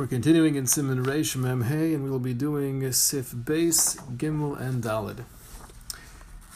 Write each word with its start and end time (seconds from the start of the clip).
We're 0.00 0.06
continuing 0.06 0.54
in 0.54 0.66
Simon 0.66 1.04
Reish 1.04 1.36
Mem 1.36 1.64
Hey, 1.64 1.92
and 1.92 2.02
we 2.02 2.10
will 2.10 2.18
be 2.18 2.32
doing 2.32 2.90
Sif 2.90 3.32
Beis, 3.32 3.98
Gimel, 4.16 4.58
and 4.58 4.82
Dalid. 4.82 5.26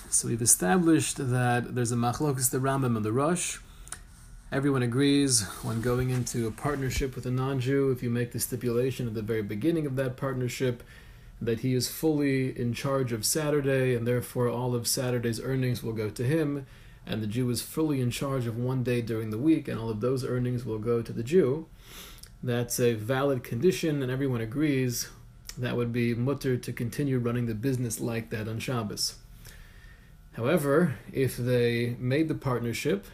So 0.08 0.28
we've 0.28 0.40
established 0.40 1.18
that 1.18 1.74
there's 1.74 1.92
a 1.92 1.94
machlokus 1.94 2.50
the 2.50 2.56
Rambam 2.56 2.96
and 2.96 3.04
the 3.04 3.12
Rosh. 3.12 3.58
Everyone 4.50 4.82
agrees 4.82 5.42
when 5.60 5.82
going 5.82 6.08
into 6.08 6.46
a 6.46 6.50
partnership 6.50 7.14
with 7.14 7.26
a 7.26 7.30
non-Jew, 7.30 7.90
if 7.90 8.02
you 8.02 8.08
make 8.08 8.32
the 8.32 8.40
stipulation 8.40 9.06
at 9.06 9.12
the 9.12 9.20
very 9.20 9.42
beginning 9.42 9.84
of 9.84 9.96
that 9.96 10.16
partnership 10.16 10.82
that 11.38 11.60
he 11.60 11.74
is 11.74 11.86
fully 11.86 12.58
in 12.58 12.72
charge 12.72 13.12
of 13.12 13.26
Saturday, 13.26 13.94
and 13.94 14.08
therefore 14.08 14.48
all 14.48 14.74
of 14.74 14.86
Saturday's 14.86 15.38
earnings 15.38 15.82
will 15.82 15.92
go 15.92 16.08
to 16.08 16.24
him, 16.24 16.64
and 17.06 17.22
the 17.22 17.26
Jew 17.26 17.50
is 17.50 17.60
fully 17.60 18.00
in 18.00 18.10
charge 18.10 18.46
of 18.46 18.56
one 18.56 18.82
day 18.82 19.02
during 19.02 19.28
the 19.28 19.36
week, 19.36 19.68
and 19.68 19.78
all 19.78 19.90
of 19.90 20.00
those 20.00 20.24
earnings 20.24 20.64
will 20.64 20.78
go 20.78 21.02
to 21.02 21.12
the 21.12 21.22
Jew 21.22 21.66
that's 22.44 22.78
a 22.78 22.92
valid 22.92 23.42
condition 23.42 24.02
and 24.02 24.12
everyone 24.12 24.42
agrees 24.42 25.08
that 25.56 25.76
would 25.76 25.92
be 25.94 26.14
mutter 26.14 26.58
to 26.58 26.72
continue 26.74 27.18
running 27.18 27.46
the 27.46 27.54
business 27.54 28.00
like 28.00 28.28
that 28.28 28.46
on 28.46 28.58
Shabbos. 28.58 29.14
However, 30.34 30.96
if 31.10 31.38
they 31.38 31.96
made 31.98 32.28
the 32.28 32.34
partnership 32.34 33.06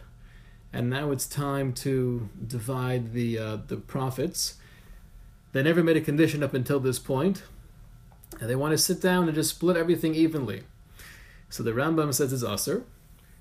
and 0.73 0.89
now 0.89 1.11
it's 1.11 1.27
time 1.27 1.71
to 1.73 2.27
divide 2.45 3.13
the 3.13 3.37
uh, 3.37 3.57
the 3.67 3.77
profits, 3.77 4.55
they 5.53 5.63
never 5.63 5.81
made 5.81 5.97
a 5.97 6.01
condition 6.01 6.43
up 6.43 6.53
until 6.53 6.79
this 6.81 6.99
point, 6.99 7.43
and 8.39 8.49
they 8.49 8.55
want 8.55 8.71
to 8.71 8.77
sit 8.77 9.01
down 9.01 9.25
and 9.25 9.35
just 9.35 9.51
split 9.51 9.77
everything 9.77 10.13
evenly. 10.13 10.63
So 11.49 11.63
the 11.63 11.71
Rambam 11.71 12.13
says 12.13 12.33
it's 12.33 12.43
usher, 12.43 12.83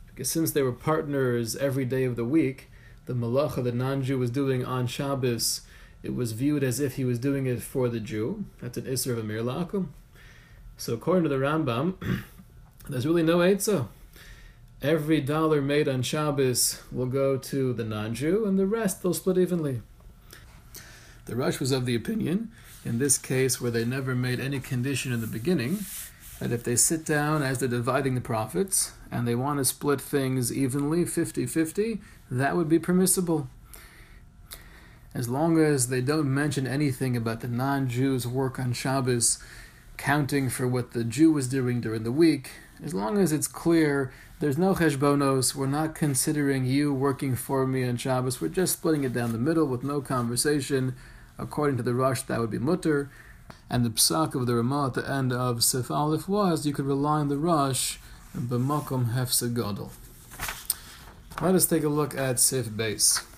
because 0.07 0.31
since 0.31 0.53
they 0.53 0.63
were 0.63 0.73
partners 0.73 1.57
every 1.57 1.85
day 1.85 2.05
of 2.05 2.17
the 2.17 2.25
week, 2.25 2.69
the 3.07 3.15
malacha 3.15 3.63
the 3.65 3.73
non-Jew 3.73 4.19
was 4.19 4.31
doing 4.31 4.65
on 4.65 4.87
Shabbos 4.87 5.63
it 6.03 6.15
was 6.15 6.33
viewed 6.33 6.65
as 6.65 6.81
if 6.81 6.97
he 6.97 7.05
was 7.05 7.19
doing 7.19 7.47
it 7.47 7.63
for 7.63 7.89
the 7.89 8.01
Jew. 8.01 8.45
That's 8.61 8.79
an 8.79 8.85
Isser 8.85 9.13
of 9.13 9.19
Amir 9.19 9.43
Lakum. 9.43 9.89
So 10.77 10.95
according 10.95 11.25
to 11.25 11.29
the 11.29 11.37
Rambam, 11.37 11.95
there's 12.89 13.07
really 13.07 13.23
no 13.23 13.39
Eitzah. 13.39 13.89
Every 14.83 15.21
dollar 15.21 15.61
made 15.61 15.89
on 15.89 16.01
Shabbos 16.01 16.81
will 16.91 17.07
go 17.07 17.37
to 17.37 17.75
the 17.75 17.85
non-Jew, 17.85 18.47
and 18.47 18.59
the 18.59 18.67
rest 18.67 19.03
they'll 19.03 19.13
split 19.13 19.37
evenly. 19.37 19.83
The 21.27 21.37
Rosh 21.37 21.61
was 21.61 21.71
of 21.71 21.85
the 21.85 21.95
opinion, 21.95 22.51
in 22.83 22.99
this 22.99 23.19
case 23.19 23.61
where 23.61 23.71
they 23.71 23.85
never 23.85 24.15
made 24.15 24.41
any 24.41 24.59
condition 24.59 25.13
in 25.13 25.21
the 25.21 25.27
beginning, 25.27 25.81
that 26.39 26.51
if 26.51 26.65
they 26.65 26.77
sit 26.77 27.05
down 27.05 27.43
as 27.43 27.59
they're 27.59 27.69
dividing 27.69 28.15
the 28.15 28.23
profits, 28.23 28.93
and 29.13 29.29
they 29.29 29.35
want 29.35 29.59
to 29.59 29.67
split 29.67 30.01
things 30.01 30.51
evenly, 30.51 31.05
50-50, 31.05 32.01
that 32.31 32.57
would 32.57 32.71
be 32.71 32.79
permissible 32.79 33.51
as 35.15 35.29
long 35.29 35.59
as 35.59 35.89
they 35.89 36.01
don't 36.01 36.33
mention 36.33 36.67
anything 36.67 37.17
about 37.17 37.41
the 37.41 37.49
non 37.49 37.89
Jews' 37.89 38.27
work 38.27 38.59
on 38.59 38.73
Shabbos 38.73 39.39
counting 39.97 40.49
for 40.49 40.67
what 40.67 40.93
the 40.93 41.05
Jew 41.05 41.33
was 41.33 41.49
doing 41.49 41.81
during 41.81 42.05
the 42.05 42.13
week, 42.13 42.51
as 42.83 42.95
long 42.95 43.19
as 43.19 43.33
it's 43.33 43.49
clear 43.49 44.13
there's 44.39 44.57
no 44.57 44.75
cheshbonos, 44.75 45.55
we're 45.55 45.67
not 45.67 45.95
considering 45.95 46.65
you 46.65 46.95
working 46.95 47.37
for 47.37 47.67
me 47.67 47.87
on 47.87 47.99
Shabbos, 47.99 48.41
we're 48.41 48.49
just 48.49 48.75
splitting 48.75 49.05
it 49.05 49.13
down 49.13 49.33
the 49.33 49.39
middle 49.39 49.67
with 49.67 49.85
no 49.85 50.01
conversation. 50.01 50.95
According 51.39 51.77
to 51.79 51.83
the 51.83 51.95
Rosh, 51.95 52.23
that 52.23 52.41
would 52.41 52.51
be 52.51 52.59
mutter. 52.59 53.11
And 53.69 53.85
the 53.85 53.91
psak 53.91 54.35
of 54.35 54.47
the 54.47 54.55
Ramah 54.55 54.87
at 54.87 54.95
the 54.95 55.11
end 55.11 55.33
of 55.33 55.63
Sif 55.63 55.91
Aleph 55.91 56.29
was 56.29 56.67
you 56.67 56.73
could 56.73 56.87
rely 56.87 57.21
on 57.21 57.29
the 57.29 57.37
Rosh, 57.37 57.99
b'makom 58.37 59.13
hefse 59.13 59.43
Let 61.41 61.55
us 61.55 61.67
take 61.67 61.85
a 61.85 61.89
look 61.89 62.17
at 62.17 62.41
Sif 62.41 62.67
Beis. 62.69 63.30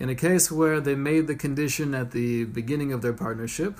In 0.00 0.08
a 0.08 0.16
case 0.16 0.50
where 0.50 0.80
they 0.80 0.96
made 0.96 1.28
the 1.28 1.36
condition 1.36 1.94
at 1.94 2.10
the 2.10 2.42
beginning 2.42 2.92
of 2.92 3.02
their 3.02 3.12
partnership 3.12 3.78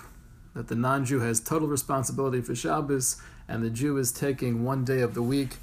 that 0.55 0.69
the 0.69 0.77
non-Jew 0.77 1.19
has 1.19 1.41
total 1.41 1.67
responsibility 1.67 2.41
for 2.41 2.55
Shabbos 2.55 3.21
and 3.49 3.65
the 3.65 3.71
Jew 3.71 3.97
is 3.97 4.13
taking 4.13 4.63
one 4.63 4.85
day 4.85 5.01
of 5.01 5.15
the 5.15 5.23
week 5.23 5.57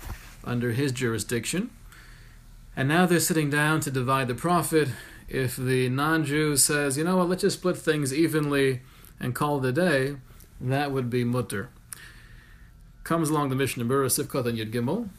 under 0.43 0.73
his 0.73 0.91
jurisdiction, 0.91 1.69
and 2.75 2.89
now 2.89 3.05
they're 3.05 3.21
sitting 3.21 3.49
down 3.49 3.79
to 3.79 3.89
divide 3.89 4.27
the 4.27 4.35
profit, 4.35 4.89
if 5.29 5.55
the 5.55 5.87
non-Jew 5.87 6.57
says, 6.57 6.97
you 6.97 7.05
know 7.05 7.15
what, 7.15 7.29
let's 7.29 7.43
just 7.43 7.59
split 7.59 7.77
things 7.77 8.13
evenly 8.13 8.81
and 9.17 9.33
call 9.33 9.63
it 9.63 9.69
a 9.69 9.71
day, 9.71 10.17
that 10.59 10.91
would 10.91 11.09
be 11.09 11.23
mutter 11.23 11.69
comes 13.03 13.29
along 13.29 13.49
the 13.49 13.55
Mishnah 13.55 13.83
Berurah 13.83 14.05
Sifkot 14.05 14.45
and 14.45 14.57
Yud 14.57 14.71
Gimel. 14.71 15.09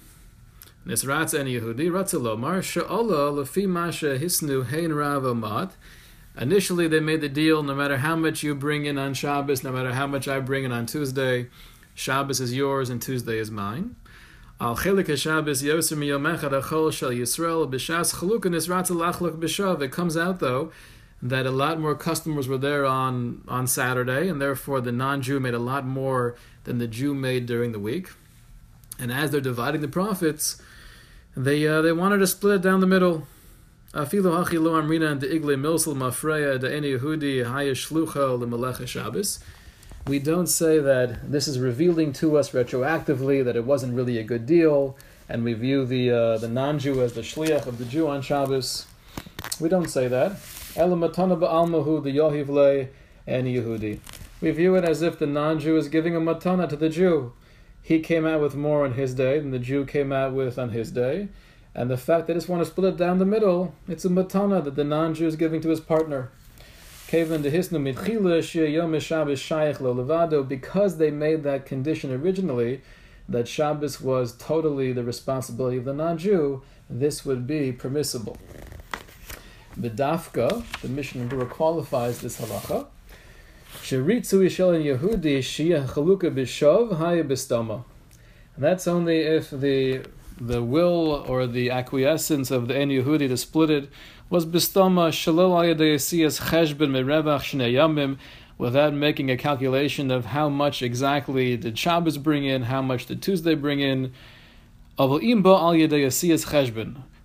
Nisratz 0.86 1.38
and 1.38 1.48
Yehudi 1.48 1.90
Ratzalomar 1.90 2.62
Sha'ola 2.62 3.32
Lefi 3.32 3.66
Masha 3.66 4.18
Hisnu 4.18 4.66
Hein 4.66 4.92
Rav 4.92 5.36
Mat. 5.36 5.72
Initially, 6.38 6.88
they 6.88 7.00
made 7.00 7.20
the 7.20 7.28
deal: 7.28 7.62
no 7.62 7.74
matter 7.74 7.98
how 7.98 8.16
much 8.16 8.42
you 8.42 8.54
bring 8.54 8.86
in 8.86 8.98
on 8.98 9.14
Shabbos, 9.14 9.62
no 9.62 9.70
matter 9.70 9.92
how 9.92 10.06
much 10.06 10.26
I 10.28 10.40
bring 10.40 10.64
in 10.64 10.72
on 10.72 10.86
Tuesday, 10.86 11.48
Shabbos 11.94 12.40
is 12.40 12.54
yours 12.54 12.90
and 12.90 13.00
Tuesday 13.00 13.38
is 13.38 13.50
mine. 13.50 13.96
Al 14.60 14.76
chelik 14.76 15.16
Shabbos 15.16 15.62
yoser 15.62 15.96
miyomechad 15.96 16.58
achol 16.60 16.92
shel 16.92 17.10
Yisrael 17.10 17.70
b'shas 17.70 18.14
chaluk 18.14 18.40
nisratz 18.40 18.90
lachluk 18.90 19.38
b'shav. 19.38 19.80
It 19.82 19.92
comes 19.92 20.16
out 20.16 20.40
though 20.40 20.72
that 21.24 21.46
a 21.46 21.50
lot 21.50 21.80
more 21.80 21.94
customers 21.94 22.46
were 22.46 22.58
there 22.58 22.84
on 22.84 23.42
on 23.48 23.66
Saturday, 23.66 24.28
and 24.28 24.40
therefore 24.40 24.82
the 24.82 24.92
non-Jew 24.92 25.40
made 25.40 25.54
a 25.54 25.58
lot 25.58 25.86
more 25.86 26.36
than 26.64 26.76
the 26.76 26.86
Jew 26.86 27.14
made 27.14 27.46
during 27.46 27.72
the 27.72 27.80
week. 27.80 28.10
And 28.98 29.10
as 29.10 29.30
they're 29.30 29.40
dividing 29.40 29.80
the 29.80 29.88
profits, 29.88 30.60
they 31.34 31.66
uh, 31.66 31.80
they 31.80 31.92
wanted 31.92 32.18
to 32.18 32.26
split 32.26 32.56
it 32.56 32.62
down 32.62 32.80
the 32.80 32.86
middle. 32.86 33.26
Amrina 33.94 35.18
igle 35.18 35.56
milsel 35.56 35.94
mafreya 35.94 36.58
Yehudi 36.60 37.44
hayashlucho 37.44 38.38
lemelech 38.38 38.86
Shabbos. 38.86 39.40
We 40.06 40.18
don't 40.18 40.48
say 40.48 40.78
that 40.78 41.32
this 41.32 41.48
is 41.48 41.58
revealing 41.58 42.12
to 42.14 42.36
us 42.36 42.50
retroactively 42.50 43.42
that 43.42 43.56
it 43.56 43.64
wasn't 43.64 43.94
really 43.94 44.18
a 44.18 44.22
good 44.22 44.44
deal, 44.44 44.98
and 45.30 45.42
we 45.42 45.54
view 45.54 45.86
the 45.86 46.10
uh, 46.10 46.38
the 46.38 46.48
non-Jew 46.48 47.00
as 47.00 47.14
the 47.14 47.22
shliach 47.22 47.66
of 47.66 47.78
the 47.78 47.86
Jew 47.86 48.08
on 48.08 48.20
Shabbos. 48.20 48.86
We 49.58 49.70
don't 49.70 49.88
say 49.88 50.06
that. 50.08 50.36
Elamatana 50.74 51.38
ba'almahu 51.38 52.02
the 52.02 52.10
yohivle 52.10 52.88
and 53.26 53.46
Yehudi 53.46 54.00
we 54.44 54.50
view 54.50 54.74
it 54.74 54.84
as 54.84 55.00
if 55.00 55.18
the 55.18 55.26
non 55.26 55.58
Jew 55.58 55.78
is 55.78 55.88
giving 55.88 56.14
a 56.14 56.20
matana 56.20 56.68
to 56.68 56.76
the 56.76 56.90
Jew. 56.90 57.32
He 57.80 58.00
came 58.00 58.26
out 58.26 58.42
with 58.42 58.54
more 58.54 58.84
on 58.84 58.92
his 58.92 59.14
day 59.14 59.38
than 59.38 59.52
the 59.52 59.58
Jew 59.58 59.86
came 59.86 60.12
out 60.12 60.34
with 60.34 60.58
on 60.58 60.68
his 60.68 60.90
day. 60.90 61.28
And 61.74 61.90
the 61.90 61.96
fact 61.96 62.26
they 62.26 62.34
just 62.34 62.50
want 62.50 62.62
to 62.62 62.70
split 62.70 62.92
it 62.92 62.98
down 62.98 63.18
the 63.18 63.24
middle, 63.24 63.74
it's 63.88 64.04
a 64.04 64.10
matana 64.10 64.62
that 64.62 64.76
the 64.76 64.84
non 64.84 65.14
Jew 65.14 65.26
is 65.26 65.36
giving 65.36 65.62
to 65.62 65.70
his 65.70 65.80
partner. 65.80 66.30
Because 67.10 67.28
they 70.98 71.10
made 71.10 71.42
that 71.42 71.66
condition 71.66 72.12
originally, 72.12 72.82
that 73.26 73.48
Shabbos 73.48 74.00
was 74.00 74.36
totally 74.36 74.92
the 74.92 75.04
responsibility 75.04 75.78
of 75.78 75.86
the 75.86 75.94
non 75.94 76.18
Jew, 76.18 76.62
this 76.90 77.24
would 77.24 77.46
be 77.46 77.72
permissible. 77.72 78.36
The 79.76 79.90
Dafka, 79.90 80.62
the 80.82 80.88
Mishnah 80.88 81.46
qualifies 81.46 82.20
this 82.20 82.40
halacha. 82.40 82.86
Sheritzu 83.82 84.44
Yishel 84.44 84.76
and 84.76 84.84
Yehudi 84.84 85.38
Shia 85.38 85.88
Chaluka 85.88 86.32
Bishov 86.32 86.96
Haya 86.96 87.24
Bistoma. 87.24 87.84
And 88.54 88.64
that's 88.64 88.86
only 88.86 89.18
if 89.20 89.50
the 89.50 90.06
the 90.40 90.62
will 90.62 91.24
or 91.28 91.46
the 91.46 91.70
acquiescence 91.70 92.50
of 92.50 92.68
the 92.68 92.76
En 92.76 92.88
Yehudi 92.88 93.28
to 93.28 93.36
split 93.36 93.70
it 93.70 93.90
was 94.30 94.46
Bistoma 94.46 95.10
Shalol 95.10 95.74
Ayadayasiyas 95.76 96.50
Cheshbin 96.50 96.90
Merevach 96.90 97.40
Shnei 97.40 98.16
without 98.56 98.94
making 98.94 99.30
a 99.30 99.36
calculation 99.36 100.10
of 100.12 100.26
how 100.26 100.48
much 100.48 100.82
exactly 100.82 101.56
did 101.56 101.76
Shabbos 101.76 102.18
bring 102.18 102.44
in, 102.44 102.62
how 102.62 102.80
much 102.80 103.06
did 103.06 103.20
Tuesday 103.20 103.56
bring 103.56 103.80
in. 103.80 104.12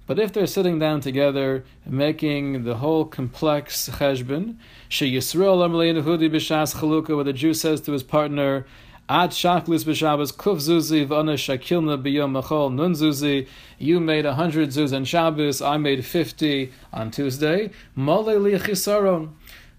But 0.09 0.17
if 0.17 0.33
they're 0.33 0.47
sitting 0.47 0.79
down 0.79 1.01
together, 1.01 1.63
making 1.85 2.63
the 2.63 2.77
whole 2.77 3.05
complex 3.05 3.89
cheshbon, 3.89 4.55
she 4.87 5.15
Yisrael 5.15 5.59
Nehudi 5.69 6.31
b'Shas 6.31 6.75
Chalukah, 6.77 7.13
where 7.15 7.23
the 7.23 7.31
Jew 7.31 7.53
says 7.53 7.79
to 7.81 7.91
his 7.91 8.01
partner, 8.01 8.65
Ad 9.07 9.29
Shaklis 9.29 9.85
b'Shabbos 9.85 10.33
Kuf 10.35 10.57
Zuzi 10.57 11.07
Shakilna 11.07 12.01
b'Yom 12.01 12.41
Machol 12.41 12.73
Nun 12.73 12.93
Zuzi. 12.93 13.47
You 13.77 13.99
made 13.99 14.25
a 14.25 14.33
hundred 14.33 14.69
zuz 14.69 14.95
on 14.95 15.05
Shabbos. 15.05 15.61
I 15.61 15.77
made 15.77 16.03
fifty 16.03 16.71
on 16.91 17.11
Tuesday. 17.11 17.69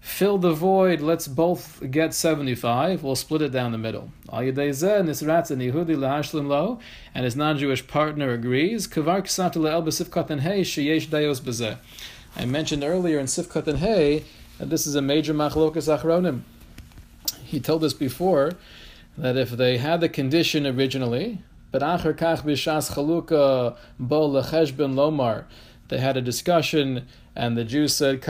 Fill 0.01 0.39
the 0.39 0.51
void. 0.51 0.99
Let's 0.99 1.27
both 1.27 1.83
get 1.91 2.15
seventy-five. 2.15 3.03
We'll 3.03 3.15
split 3.15 3.43
it 3.43 3.51
down 3.51 3.71
the 3.71 3.77
middle. 3.77 4.11
And 4.31 4.47
his 4.57 4.81
non-Jewish 7.35 7.87
partner 7.87 8.31
agrees. 8.31 8.87
I 8.97 9.01
mentioned 12.45 12.83
earlier 12.83 13.19
in 13.19 13.25
Sifkat 13.27 13.67
and 13.67 13.77
Hey 13.77 14.23
and 14.59 14.69
this 14.71 14.87
is 14.87 14.95
a 14.95 15.01
major 15.01 15.33
machlokas 15.33 15.87
achronim. 15.95 16.41
He 17.43 17.59
told 17.59 17.83
us 17.83 17.93
before 17.93 18.53
that 19.17 19.37
if 19.37 19.51
they 19.51 19.77
had 19.77 20.01
the 20.01 20.09
condition 20.09 20.65
originally 20.65 21.43
But 21.71 21.81
Acher 21.81 22.13
Kach 22.13 22.41
Bishas 22.41 22.91
Chaluka 22.91 23.77
Bo 23.97 24.29
Lecheshben 24.29 24.93
Lomar, 24.93 25.45
they 25.91 25.97
had 25.97 26.15
a 26.15 26.21
discussion, 26.21 27.05
and 27.35 27.57
the 27.57 27.65
Jew 27.65 27.89
said. 27.89 28.23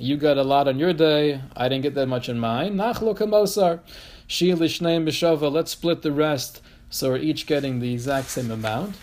You 0.00 0.16
got 0.16 0.36
a 0.36 0.42
lot 0.42 0.68
on 0.68 0.78
your 0.80 0.92
day. 0.92 1.40
I 1.56 1.68
didn't 1.68 1.82
get 1.84 1.94
that 1.94 2.08
much 2.08 2.28
in 2.28 2.40
mine. 2.40 2.76
Let's 2.76 2.98
split 5.70 6.02
the 6.02 6.12
rest 6.12 6.62
so 6.90 7.10
we're 7.10 7.18
each 7.18 7.46
getting 7.46 7.78
the 7.78 7.92
exact 7.92 8.30
same 8.30 8.50
amount. 8.50 8.96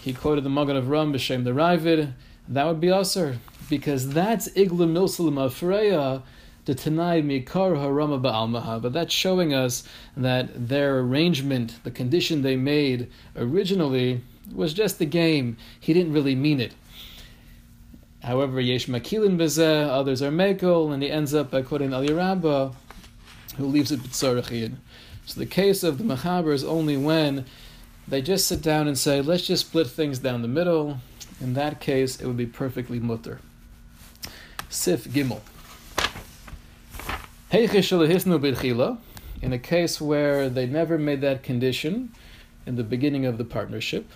He 0.00 0.14
quoted 0.14 0.44
the 0.44 0.50
Magen 0.50 0.82
Avram 0.82 1.12
B'Shem 1.14 1.44
the 1.44 1.50
Ravid. 1.50 2.14
That 2.48 2.64
would 2.64 2.80
be 2.80 2.86
Asr 2.86 3.36
because 3.68 4.08
that's 4.14 4.48
Igla 4.48 4.88
Milsalim 4.88 5.34
Afreya 5.34 6.22
the 6.66 6.74
Tanai 6.74 7.22
Mikar 7.22 7.76
Harama 7.76 8.20
Ba'almaha, 8.20 8.82
but 8.82 8.92
that's 8.92 9.14
showing 9.14 9.54
us 9.54 9.84
that 10.16 10.68
their 10.68 10.98
arrangement, 10.98 11.78
the 11.84 11.92
condition 11.92 12.42
they 12.42 12.56
made 12.56 13.08
originally, 13.36 14.20
was 14.54 14.74
just 14.74 14.98
the 14.98 15.06
game. 15.06 15.56
He 15.78 15.92
didn't 15.92 16.12
really 16.12 16.34
mean 16.34 16.60
it. 16.60 16.74
However, 18.22 18.60
Yesh 18.60 18.86
Makilin 18.86 19.36
Bezeh, 19.36 19.88
others 19.88 20.20
are 20.20 20.30
Mekel, 20.30 20.92
and 20.92 21.02
he 21.02 21.10
ends 21.10 21.32
up 21.34 21.50
by 21.50 21.62
quoting 21.62 21.90
Eliyah 21.90 22.16
Rabbah, 22.16 22.72
who 23.56 23.66
leaves 23.66 23.92
it 23.92 24.00
B'tzorachid. 24.00 24.74
So 25.26 25.38
the 25.40 25.46
case 25.46 25.82
of 25.82 25.98
the 25.98 26.04
Machaber 26.04 26.52
is 26.52 26.64
only 26.64 26.96
when 26.96 27.44
they 28.08 28.22
just 28.22 28.46
sit 28.46 28.62
down 28.62 28.86
and 28.88 28.98
say, 28.98 29.20
let's 29.20 29.46
just 29.46 29.66
split 29.66 29.88
things 29.88 30.18
down 30.18 30.42
the 30.42 30.48
middle. 30.48 30.98
In 31.40 31.54
that 31.54 31.80
case, 31.80 32.20
it 32.20 32.26
would 32.26 32.36
be 32.36 32.46
perfectly 32.46 32.98
mutter. 32.98 33.40
Sif 34.68 35.04
Gimel. 35.04 35.40
In 39.42 39.52
a 39.52 39.58
case 39.58 40.00
where 40.00 40.48
they 40.48 40.66
never 40.66 40.98
made 40.98 41.20
that 41.20 41.42
condition 41.42 42.12
in 42.64 42.76
the 42.76 42.84
beginning 42.84 43.26
of 43.26 43.38
the 43.38 43.44
partnership. 43.44 44.10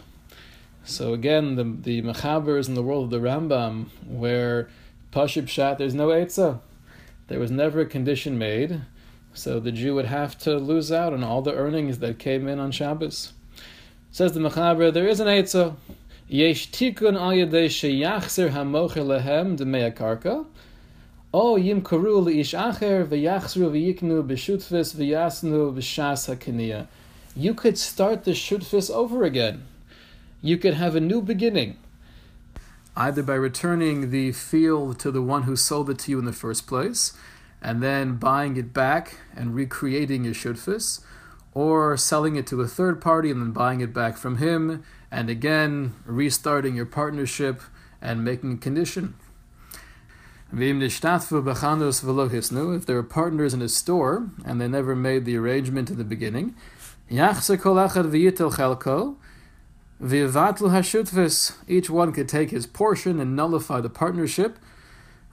So 0.90 1.14
again, 1.14 1.54
the 1.54 1.64
the 1.64 2.02
Machabers 2.02 2.66
in 2.66 2.74
the 2.74 2.82
world 2.82 3.04
of 3.04 3.10
the 3.10 3.26
Rambam, 3.26 3.86
where 4.06 4.68
Pashib 5.12 5.48
Shat, 5.48 5.78
there's 5.78 5.94
no 5.94 6.08
Eitzah. 6.08 6.60
There 7.28 7.38
was 7.38 7.52
never 7.52 7.82
a 7.82 7.86
condition 7.86 8.38
made, 8.38 8.82
so 9.32 9.60
the 9.60 9.70
Jew 9.70 9.94
would 9.94 10.06
have 10.06 10.36
to 10.38 10.56
lose 10.56 10.90
out 10.90 11.12
on 11.12 11.22
all 11.22 11.42
the 11.42 11.54
earnings 11.54 12.00
that 12.00 12.18
came 12.18 12.48
in 12.48 12.58
on 12.58 12.72
Shabbos. 12.72 13.32
Says 14.10 14.32
the 14.32 14.40
Machaber, 14.40 14.92
there 14.92 15.06
is 15.06 15.20
an 15.20 15.28
Eitzah. 15.28 15.76
Yesh 16.26 16.70
tikun 16.72 17.14
al 17.14 17.30
yadei 17.30 17.66
sheyachzer 17.66 18.50
hamocher 18.50 19.06
lehem 19.06 19.56
demei 19.56 19.94
karka. 19.94 20.44
O 21.32 21.54
yim 21.54 21.82
karu 21.82 22.28
ish 22.28 22.52
acher 22.52 23.06
v'yachzru 23.06 23.70
v'yiknu 23.70 24.26
b'shutfis 24.26 24.96
v'yasnu 24.96 25.72
b'shas 25.72 26.34
hakiniya. 26.34 26.88
You 27.36 27.54
could 27.54 27.78
start 27.78 28.24
the 28.24 28.32
shutfis 28.32 28.90
over 28.90 29.22
again. 29.22 29.62
You 30.42 30.56
could 30.56 30.74
have 30.74 30.96
a 30.96 31.00
new 31.00 31.20
beginning. 31.20 31.76
Either 32.96 33.22
by 33.22 33.34
returning 33.34 34.10
the 34.10 34.32
field 34.32 34.98
to 35.00 35.10
the 35.10 35.20
one 35.20 35.42
who 35.42 35.54
sold 35.54 35.90
it 35.90 35.98
to 36.00 36.10
you 36.10 36.18
in 36.18 36.24
the 36.24 36.32
first 36.32 36.66
place, 36.66 37.12
and 37.60 37.82
then 37.82 38.16
buying 38.16 38.56
it 38.56 38.72
back 38.72 39.18
and 39.36 39.54
recreating 39.54 40.24
your 40.24 40.32
shutfis, 40.32 41.02
or 41.52 41.94
selling 41.98 42.36
it 42.36 42.46
to 42.46 42.62
a 42.62 42.66
third 42.66 43.02
party 43.02 43.30
and 43.30 43.42
then 43.42 43.50
buying 43.50 43.82
it 43.82 43.92
back 43.92 44.16
from 44.16 44.38
him, 44.38 44.82
and 45.10 45.28
again 45.28 45.94
restarting 46.06 46.74
your 46.74 46.86
partnership 46.86 47.60
and 48.00 48.24
making 48.24 48.54
a 48.54 48.56
condition. 48.56 49.14
If 50.52 50.58
there 52.86 52.96
are 52.96 53.02
partners 53.02 53.52
in 53.54 53.60
a 53.62 53.68
store 53.68 54.30
and 54.44 54.58
they 54.60 54.68
never 54.68 54.96
made 54.96 55.26
the 55.26 55.36
arrangement 55.36 55.90
in 55.90 55.98
the 55.98 56.04
beginning, 56.04 56.54
each 61.68 61.90
one 61.90 62.12
could 62.12 62.28
take 62.28 62.50
his 62.50 62.66
portion 62.66 63.20
and 63.20 63.36
nullify 63.36 63.80
the 63.80 63.90
partnership. 63.90 64.58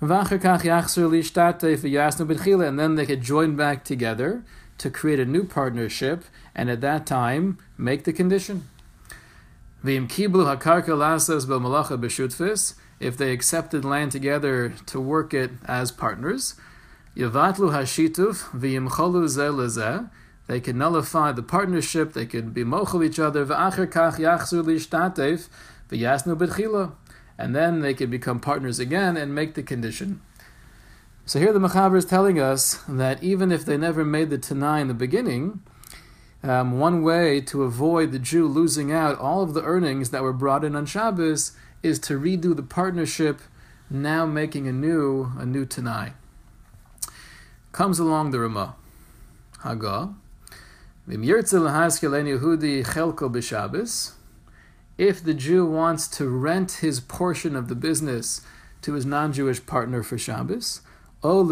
And 0.02 0.10
then 2.80 2.96
they 2.96 3.06
could 3.06 3.22
join 3.22 3.56
back 3.56 3.84
together 3.84 4.44
to 4.78 4.92
create 4.92 5.20
a 5.20 5.26
new 5.26 5.44
partnership 5.44 6.26
and 6.54 6.70
at 6.70 6.82
that 6.82 7.08
time 7.08 7.58
make 7.78 8.04
the 8.04 8.14
condition 8.14 8.68
if 13.00 13.16
they 13.16 13.32
accepted 13.32 13.86
land 13.86 14.12
together 14.12 14.74
to 14.88 15.00
work 15.00 15.34
it 15.34 15.52
as 15.66 15.92
partners. 15.92 16.56
They 20.48 20.60
can 20.62 20.78
nullify 20.78 21.34
the 21.34 21.44
partnership. 21.44 22.14
They 22.14 22.26
can 22.26 22.52
be 22.52 22.64
mochel 22.64 23.06
each 23.06 23.20
other. 23.20 23.44
And 27.40 27.56
then 27.56 27.82
they 27.82 27.94
can 27.94 28.10
become 28.10 28.40
partners 28.40 28.80
again 28.80 29.18
and 29.18 29.36
make 29.36 29.54
the 29.54 29.64
condition. 29.64 30.22
So 31.26 31.40
here 31.40 31.52
the 31.52 31.60
Mechaber 31.60 31.98
is 31.98 32.06
telling 32.06 32.40
us 32.40 32.82
that 32.88 33.22
even 33.22 33.52
if 33.52 33.66
they 33.66 33.78
never 33.78 34.06
made 34.06 34.30
the 34.30 34.38
Tanai 34.38 34.80
in 34.80 34.88
the 34.88 34.94
beginning, 34.94 35.60
um, 36.42 36.80
one 36.80 37.04
way 37.04 37.42
to 37.42 37.64
avoid 37.64 38.14
the 38.14 38.20
Jew 38.20 38.48
losing 38.48 38.94
out 38.94 39.20
all 39.20 39.44
of 39.44 39.54
the 39.54 39.64
earnings 39.64 40.12
that 40.12 40.24
were 40.24 40.32
brought 40.32 40.64
in 40.64 40.74
on 40.76 40.86
Shabbos 40.86 41.52
is 41.84 42.00
to 42.00 42.18
redo 42.18 42.56
the 42.56 42.64
partnership, 42.64 43.42
now 43.90 44.26
making 44.26 44.68
a 44.68 44.72
new 44.72 45.34
a 45.38 45.46
new 45.46 45.66
Tanai. 45.66 46.14
Comes 47.74 48.00
along 48.00 48.32
the 48.32 48.40
Ramah. 48.40 48.76
Haga. 49.60 50.14
If 51.10 51.22
the 51.22 51.28
Jew 55.38 55.66
wants 55.66 56.08
to 56.10 56.28
rent 56.28 56.72
his 56.74 57.00
portion 57.00 57.56
of 57.56 57.70
the 57.70 57.76
business 57.76 58.42
to 58.82 58.92
his 58.92 59.06
non-Jewish 59.06 59.66
partner 59.66 60.04
for 60.04 60.18
Shabbos, 60.18 60.82
or 61.24 61.46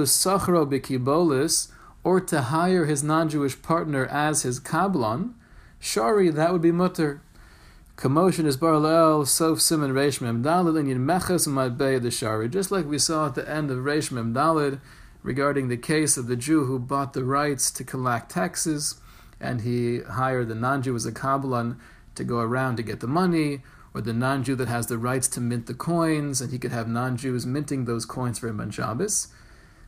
to 2.19 2.42
hire 2.42 2.86
his 2.86 3.02
non-Jewish 3.02 3.62
partner 3.62 4.06
as 4.07 4.42
his 4.42 4.60
kablan, 4.60 5.36
shari, 5.80 6.30
that 6.31 6.51
would 6.51 6.62
be 6.62 6.74
mutter. 6.74 7.22
Commotion 7.96 8.46
is 8.46 8.58
barlel, 8.58 9.25
sof 9.25 9.62
simon 9.62 9.94
reish 9.94 10.19
mem 10.19 10.44
dalid, 10.44 10.78
and 10.78 11.08
meches 11.08 11.48
bay 11.78 11.98
the 11.98 12.12
shari. 12.12 12.50
Just 12.50 12.72
like 12.72 12.86
we 12.86 13.00
saw 13.00 13.28
at 13.28 13.36
the 13.36 13.50
end 13.50 13.72
of 13.72 13.78
reish 13.78 14.12
mem 14.12 14.34
dalid, 14.34 14.81
regarding 15.24 15.69
the 15.69 15.78
case 15.78 16.18
of 16.18 16.28
the 16.28 16.36
Jew 16.36 16.66
who 16.66 16.78
bought 16.78 17.13
the 17.13 17.24
rights 17.24 17.72
to 17.72 17.86
collect 17.86 18.31
taxes, 18.31 19.00
and 19.40 19.62
he 19.62 20.02
hired 20.02 20.48
the 20.48 20.56
non-Jew 20.56 20.96
as 20.96 21.06
a 21.06 21.12
kabbalan 21.12 21.78
to 22.16 22.24
go 22.24 22.40
around 22.40 22.78
to 22.78 22.84
get 22.84 23.00
the 23.00 23.08
money, 23.08 23.62
or 23.94 24.01
the 24.01 24.13
non-Jew 24.13 24.56
that 24.56 24.68
has 24.68 24.88
the 24.88 24.98
rights 24.98 25.27
to 25.30 25.42
mint 25.42 25.68
the 25.68 25.74
coins, 25.74 26.42
and 26.42 26.51
he 26.51 26.60
could 26.60 26.72
have 26.72 26.88
non-Jews 26.88 27.46
minting 27.46 27.86
those 27.86 28.06
coins 28.06 28.39
for 28.39 28.48
him 28.48 28.60
on 28.60 28.72
Shabbos. 28.72 29.30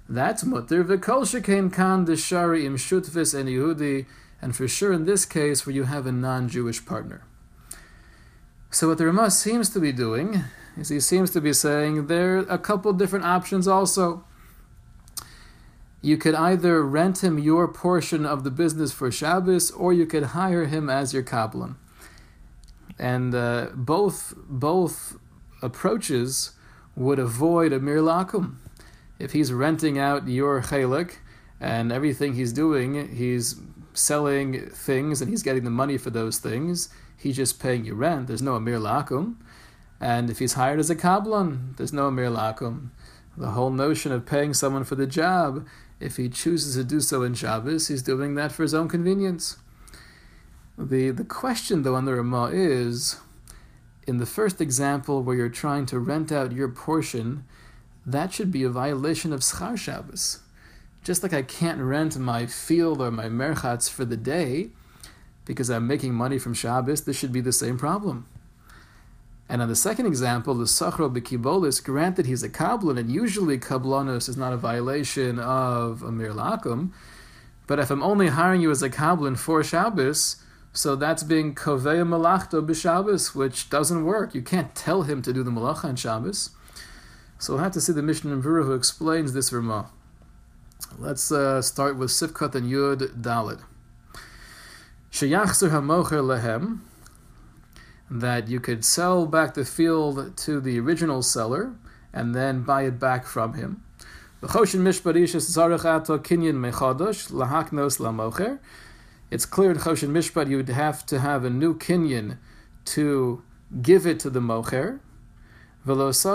That's 0.07 0.45
mutter. 0.45 0.83
V'kol 0.83 1.23
shekain 1.23 1.73
kan 1.73 2.05
the 2.05 2.15
shari 2.15 2.65
im 2.65 2.77
shutvis 2.77 3.37
and 3.37 3.49
Yehudi, 3.49 4.05
and 4.41 4.55
for 4.55 4.67
sure 4.67 4.93
in 4.93 5.05
this 5.05 5.25
case 5.25 5.65
where 5.65 5.75
you 5.75 5.83
have 5.83 6.05
a 6.05 6.11
non-Jewish 6.11 6.85
partner. 6.85 7.23
So 8.69 8.89
what 8.89 8.97
the 8.97 9.05
Ramah 9.05 9.31
seems 9.31 9.69
to 9.69 9.79
be 9.79 9.91
doing 9.91 10.43
is 10.77 10.89
he 10.89 10.99
seems 10.99 11.31
to 11.31 11.41
be 11.41 11.53
saying 11.53 12.07
there 12.07 12.37
are 12.37 12.45
a 12.49 12.57
couple 12.57 12.93
different 12.93 13.25
options 13.25 13.67
also. 13.67 14.23
You 16.07 16.17
could 16.17 16.35
either 16.35 16.83
rent 16.83 17.23
him 17.23 17.37
your 17.37 17.67
portion 17.67 18.25
of 18.25 18.43
the 18.43 18.51
business 18.51 18.91
for 18.93 19.11
Shabbos, 19.11 19.71
or 19.71 19.91
you 19.91 20.05
could 20.05 20.27
hire 20.39 20.65
him 20.65 20.89
as 20.89 21.13
your 21.13 21.23
kablan. 21.23 21.75
And 22.97 23.35
uh, 23.35 23.67
both 23.75 24.33
both 24.47 25.17
approaches 25.61 26.51
would 26.95 27.19
avoid 27.19 27.73
a 27.73 27.79
mir 27.79 28.01
lakum. 28.01 28.55
If 29.19 29.33
he's 29.33 29.51
renting 29.51 29.99
out 29.99 30.27
your 30.27 30.61
chalik 30.61 31.15
and 31.59 31.91
everything 31.91 32.33
he's 32.33 32.53
doing, 32.53 33.15
he's 33.15 33.55
selling 33.93 34.69
things 34.69 35.21
and 35.21 35.29
he's 35.29 35.43
getting 35.43 35.65
the 35.65 35.77
money 35.81 35.97
for 35.97 36.11
those 36.11 36.37
things 36.37 36.89
he's 37.17 37.35
just 37.35 37.59
paying 37.59 37.83
you 37.83 37.95
rent. 37.95 38.27
There's 38.27 38.41
no 38.41 38.55
Amir 38.55 38.79
Lakum. 38.79 39.35
And 39.99 40.29
if 40.29 40.39
he's 40.39 40.53
hired 40.53 40.79
as 40.79 40.89
a 40.89 40.95
Kablan, 40.95 41.75
there's 41.77 41.91
no 41.91 42.07
Amir 42.07 42.29
Lakum. 42.29 42.89
The 43.35 43.51
whole 43.51 43.71
notion 43.71 44.11
of 44.11 44.25
paying 44.25 44.53
someone 44.53 44.83
for 44.83 44.95
the 44.95 45.07
job, 45.07 45.67
if 45.99 46.17
he 46.17 46.29
chooses 46.29 46.75
to 46.75 46.83
do 46.83 47.01
so 47.01 47.23
in 47.23 47.33
Shabbos, 47.33 47.87
he's 47.87 48.01
doing 48.01 48.35
that 48.35 48.51
for 48.51 48.63
his 48.63 48.73
own 48.73 48.87
convenience. 48.87 49.57
The, 50.77 51.09
the 51.09 51.23
question, 51.23 51.81
though, 51.81 51.95
on 51.95 52.05
the 52.05 52.13
Ramah 52.13 52.51
is 52.53 53.19
in 54.05 54.17
the 54.17 54.25
first 54.25 54.61
example 54.61 55.23
where 55.23 55.35
you're 55.35 55.49
trying 55.49 55.85
to 55.87 55.99
rent 55.99 56.31
out 56.31 56.51
your 56.51 56.69
portion, 56.69 57.45
that 58.05 58.31
should 58.31 58.51
be 58.51 58.63
a 58.63 58.69
violation 58.69 59.33
of 59.33 59.41
Schar 59.41 59.77
Shabbos. 59.77 60.39
Just 61.03 61.23
like 61.23 61.33
I 61.33 61.41
can't 61.41 61.81
rent 61.81 62.17
my 62.17 62.45
field 62.45 63.01
or 63.01 63.11
my 63.11 63.25
merchatz 63.25 63.89
for 63.89 64.05
the 64.05 64.17
day, 64.17 64.69
because 65.45 65.69
I'm 65.69 65.87
making 65.87 66.13
money 66.13 66.37
from 66.37 66.53
Shabbos, 66.53 67.01
this 67.01 67.17
should 67.17 67.33
be 67.33 67.41
the 67.41 67.53
same 67.53 67.77
problem. 67.77 68.27
And 69.49 69.61
on 69.61 69.69
the 69.69 69.75
second 69.75 70.05
example, 70.07 70.53
the 70.53 70.65
Sachro 70.65 71.09
Bekibolis, 71.13 71.83
granted 71.83 72.25
he's 72.25 72.43
a 72.43 72.49
Kablan, 72.49 72.99
and 72.99 73.09
usually 73.09 73.57
Kablanos 73.57 74.27
is 74.27 74.35
not 74.35 74.51
a 74.51 74.57
violation 74.57 75.39
of 75.39 76.03
Amir 76.03 76.33
Lakum, 76.33 76.91
but 77.65 77.79
if 77.79 77.89
I'm 77.89 78.03
only 78.03 78.27
hiring 78.27 78.61
you 78.61 78.71
as 78.71 78.81
a 78.81 78.89
Kablan 78.89 79.37
for 79.37 79.63
Shabbos, 79.63 80.37
So 80.73 80.95
that's 80.95 81.23
being 81.23 81.55
kovei 81.55 82.07
malachto 82.07 82.61
b'Shabbos, 82.61 83.33
which 83.33 83.67
doesn't 83.67 84.05
work. 84.05 84.35
You 84.35 84.43
can't 84.43 84.75
tell 84.75 85.01
him 85.01 85.23
to 85.23 85.33
do 85.33 85.41
the 85.41 85.49
malacha 85.49 85.85
on 85.85 85.95
Shabbos. 85.95 86.51
So 87.39 87.53
we'll 87.53 87.63
have 87.63 87.71
to 87.73 87.81
see 87.81 87.93
the 87.93 88.03
Mishnah 88.03 88.31
in 88.31 88.43
Berurah 88.43 88.65
who 88.65 88.73
explains 88.73 89.33
this 89.33 89.51
Ramah. 89.51 89.89
Let's 90.99 91.31
uh, 91.31 91.63
start 91.63 91.97
with 91.97 92.11
Sifkat 92.11 92.53
and 92.53 92.71
Yud 92.71 93.21
Dalid. 93.21 93.61
Sheyachzer 95.11 95.71
hamocher 95.71 96.21
lehem, 96.21 96.81
that 98.09 98.47
you 98.47 98.59
could 98.59 98.85
sell 98.85 99.25
back 99.25 99.53
the 99.53 99.65
field 99.65 100.37
to 100.37 100.59
the 100.59 100.79
original 100.79 101.21
seller 101.21 101.73
and 102.13 102.33
then 102.33 102.63
buy 102.63 102.83
it 102.83 102.99
back 102.99 103.25
from 103.25 103.53
him. 103.53 103.83
It's 109.29 109.45
clear 109.45 109.71
in 109.71 109.77
Choshen 109.77 110.09
Mishpat 110.09 110.49
you 110.49 110.57
would 110.57 110.69
have 110.69 111.05
to 111.07 111.19
have 111.19 111.43
a 111.43 111.49
new 111.49 111.75
kinyan 111.77 112.37
to 112.85 113.43
give 113.81 114.07
it 114.07 114.19
to 114.21 114.29
the 114.29 114.39
mocher. 114.39 114.99
Just 115.87 116.25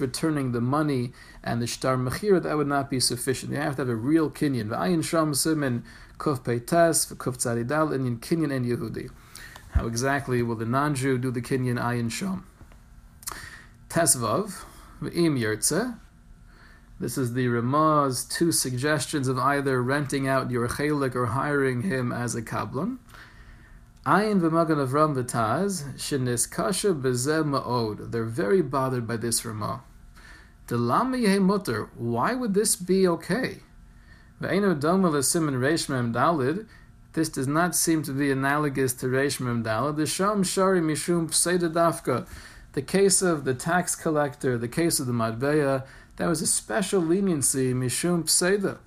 returning 0.00 0.52
the 0.52 0.60
money 0.62 1.12
and 1.44 1.60
the 1.60 1.66
shtar 1.66 1.96
mechira, 1.98 2.42
that 2.42 2.56
would 2.56 2.66
not 2.66 2.88
be 2.88 2.98
sufficient. 2.98 3.52
You 3.52 3.58
have 3.58 3.76
to 3.76 3.82
have 3.82 3.90
a 3.90 3.94
real 3.94 4.30
kinyan. 4.30 5.34
Simin 5.36 5.84
kuf 6.16 6.42
kinyan 8.20 8.52
and 8.54 8.64
Yehudi. 8.64 9.10
How 9.72 9.86
exactly 9.86 10.42
will 10.42 10.56
the 10.56 10.64
non-Jew 10.64 11.18
do 11.18 11.30
the 11.30 11.42
kinyan 11.42 11.78
ayin 11.78 12.10
sham? 12.10 12.46
Tesvav 13.90 14.64
v'im 15.02 15.38
yirtze. 15.38 15.98
This 16.98 17.18
is 17.18 17.34
the 17.34 17.48
Ramah's 17.48 18.24
two 18.24 18.50
suggestions 18.50 19.28
of 19.28 19.38
either 19.38 19.82
renting 19.82 20.26
out 20.26 20.50
your 20.50 20.68
chalik 20.68 21.14
or 21.14 21.26
hiring 21.26 21.82
him 21.82 22.12
as 22.12 22.34
a 22.34 22.40
kablan. 22.40 22.96
Ayin 24.06 24.40
v'magan 24.40 24.86
Avram 24.86 25.14
v'taz 25.14 25.94
shenis 25.96 26.50
kasha 26.50 26.94
bezeh 26.94 27.44
ma'od. 27.44 28.10
They're 28.10 28.24
very 28.24 28.62
bothered 28.62 29.06
by 29.06 29.18
this 29.18 29.44
Ramah. 29.44 29.82
Delama 30.68 31.40
mutter. 31.42 31.90
Why 31.96 32.34
would 32.34 32.54
this 32.54 32.76
be 32.76 33.06
okay? 33.06 33.58
Ve'enu 34.40 34.80
doma 34.80 35.10
l'simin 35.10 35.60
reish 35.60 35.86
dalid. 36.14 36.66
This 37.12 37.28
does 37.28 37.46
not 37.46 37.74
seem 37.74 38.02
to 38.04 38.12
be 38.12 38.30
analogous 38.30 38.94
to 38.94 39.06
reish 39.06 39.38
mem 39.38 39.64
dalid. 39.64 39.96
The 39.96 40.06
sham 40.06 40.44
shari 40.44 40.80
mishum 40.80 41.28
pseida 41.28 41.70
dafka. 41.70 42.26
The 42.72 42.82
case 42.82 43.20
of 43.20 43.44
the 43.44 43.52
tax 43.52 43.94
collector, 43.94 44.56
the 44.56 44.68
case 44.68 44.98
of 44.98 45.08
the 45.08 45.12
madbeya, 45.12 45.84
that 46.16 46.26
was 46.26 46.40
a 46.40 46.46
special 46.46 47.02
leniency 47.02 47.74
mishum 47.74 48.24
pseida. 48.24 48.78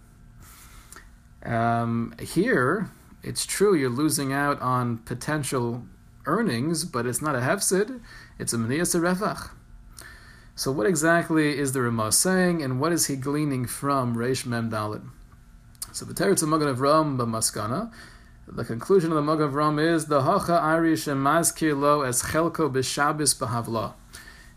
Um, 1.45 2.15
here, 2.19 2.89
it's 3.23 3.45
true 3.45 3.73
you're 3.73 3.89
losing 3.89 4.33
out 4.33 4.61
on 4.61 4.97
potential 4.99 5.85
earnings, 6.25 6.83
but 6.83 7.05
it's 7.05 7.21
not 7.21 7.35
a 7.35 7.39
hefsid, 7.39 8.01
it's 8.37 8.53
a 8.53 8.57
meniyas 8.57 8.99
revach. 8.99 9.51
So 10.55 10.71
what 10.71 10.85
exactly 10.85 11.57
is 11.57 11.71
the 11.71 11.81
Ramah 11.81 12.11
saying, 12.11 12.61
and 12.61 12.79
what 12.79 12.91
is 12.91 13.07
he 13.07 13.15
gleaning 13.15 13.65
from 13.65 14.15
Reish 14.15 14.45
Mem 14.45 14.69
Dalid? 14.69 15.03
So 15.91 16.05
the 16.05 16.13
Teretz 16.13 16.47
Magen 16.47 16.75
Avram 16.75 17.17
b'maskana, 17.17 17.91
the 18.47 18.65
conclusion 18.65 19.11
of 19.11 19.15
the 19.15 19.21
Magen 19.21 19.49
Avram 19.49 19.81
is 19.81 20.05
the 20.05 20.23
Hacha 20.23 20.53
Irish 20.53 21.07
and 21.07 21.25
Mazkir 21.25 21.79
Lo 21.79 22.01
as 22.01 22.21
Chelko 22.21 22.71
b'Shabbos 22.71 23.35
b'Havla. 23.39 23.93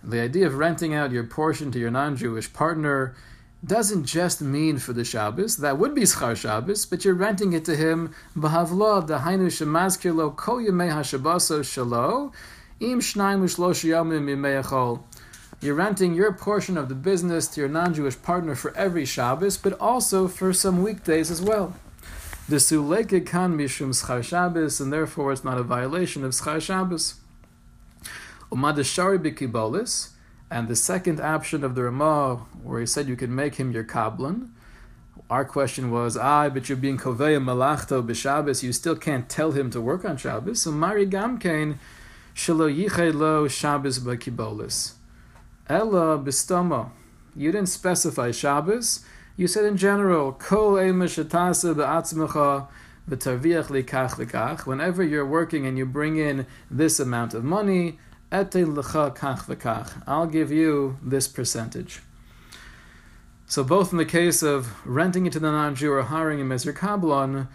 The 0.02 0.20
idea 0.20 0.46
of 0.46 0.56
renting 0.56 0.92
out 0.92 1.12
your 1.12 1.24
portion 1.24 1.70
to 1.72 1.78
your 1.78 1.90
non-Jewish 1.90 2.52
partner 2.52 3.14
doesn't 3.64 4.04
just 4.04 4.40
mean 4.42 4.78
for 4.78 4.92
the 4.92 5.04
Shabbos. 5.04 5.56
That 5.58 5.78
would 5.78 5.94
be 5.94 6.02
Schar 6.02 6.36
Shabbos, 6.36 6.86
but 6.86 7.04
you're 7.04 7.14
renting 7.14 7.52
it 7.52 7.64
to 7.64 7.76
him 7.76 8.14
shalo 8.36 8.72
im 12.78 13.00
shnayim 13.00 13.42
u'shlosh 13.42 15.02
You're 15.62 15.74
renting 15.74 16.14
your 16.14 16.32
portion 16.32 16.76
of 16.76 16.88
the 16.88 16.94
business 16.94 17.48
to 17.48 17.60
your 17.60 17.70
non-Jewish 17.70 18.20
partner 18.22 18.54
for 18.54 18.76
every 18.76 19.06
Shabbos, 19.06 19.56
but 19.56 19.72
also 19.80 20.28
for 20.28 20.52
some 20.52 20.82
weekdays 20.82 21.30
as 21.30 21.40
well. 21.40 21.74
The 22.48 22.56
suleke 22.56 23.26
kan 23.26 23.56
mishum 23.56 23.90
schar 23.90 24.22
Shabbos, 24.22 24.80
and 24.80 24.92
therefore 24.92 25.32
it's 25.32 25.42
not 25.42 25.58
a 25.58 25.62
violation 25.62 26.24
of 26.24 26.32
schar 26.32 26.60
Shabbos. 26.60 27.14
Umadashari 28.52 29.18
bikibolis, 29.18 30.10
and 30.50 30.68
the 30.68 30.76
second 30.76 31.20
option 31.20 31.64
of 31.64 31.74
the 31.74 31.82
Ramah, 31.82 32.36
where 32.62 32.80
he 32.80 32.86
said 32.86 33.08
you 33.08 33.16
can 33.16 33.34
make 33.34 33.56
him 33.56 33.72
your 33.72 33.84
kablan, 33.84 34.50
our 35.28 35.44
question 35.44 35.90
was, 35.90 36.16
ah, 36.16 36.48
but 36.48 36.68
you're 36.68 36.78
being 36.78 36.98
koveya 36.98 37.42
malachto 37.42 38.00
b'Shabbos, 38.00 38.62
you 38.62 38.72
still 38.72 38.94
can't 38.94 39.28
tell 39.28 39.52
him 39.52 39.70
to 39.70 39.80
work 39.80 40.04
on 40.04 40.16
Shabbos. 40.16 40.62
So 40.62 40.70
Mari 40.70 41.06
Gamkein 41.06 41.78
shelo 42.34 42.72
yichay 42.72 43.12
lo 43.12 43.48
Shabbos 43.48 43.98
b'kibolis. 43.98 44.92
Ella 45.68 46.18
b'stoma. 46.18 46.90
You 47.34 47.50
didn't 47.50 47.68
specify 47.68 48.30
Shabbos. 48.30 49.04
You 49.36 49.48
said 49.48 49.64
in 49.64 49.76
general, 49.76 50.32
kol 50.32 50.74
emashatasa 50.74 51.74
b'atzmecha 51.74 52.68
v'tarviach 53.10 53.66
likach 53.66 54.12
v'kach. 54.12 54.64
Whenever 54.64 55.02
you're 55.02 55.26
working 55.26 55.66
and 55.66 55.76
you 55.76 55.86
bring 55.86 56.16
in 56.18 56.46
this 56.70 57.00
amount 57.00 57.34
of 57.34 57.42
money, 57.42 57.98
I'll 58.32 60.26
give 60.26 60.50
you 60.50 60.98
this 61.02 61.28
percentage. 61.28 62.00
So 63.46 63.62
both 63.62 63.92
in 63.92 63.98
the 63.98 64.04
case 64.04 64.42
of 64.42 64.84
renting 64.84 65.26
it 65.26 65.32
to 65.34 65.38
the 65.38 65.52
non-Jew 65.52 65.92
or 65.92 66.02
hiring 66.02 66.40
him 66.40 66.50
as 66.50 66.64
your 66.64 66.74
kabbalah, 66.74 67.46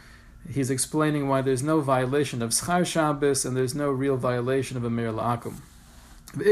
he's 0.49 0.69
explaining 0.69 1.27
why 1.27 1.41
there's 1.41 1.61
no 1.61 1.81
violation 1.81 2.41
of 2.41 2.51
schar 2.51 2.85
Shabbos 2.85 3.43
and 3.43 3.57
there's 3.57 3.75
no 3.75 3.91
real 3.91 4.15
violation 4.15 4.77
of 4.77 4.85
a 4.85 4.89
mir 4.89 5.11
la'akum. 5.11 5.55
The 6.33 6.45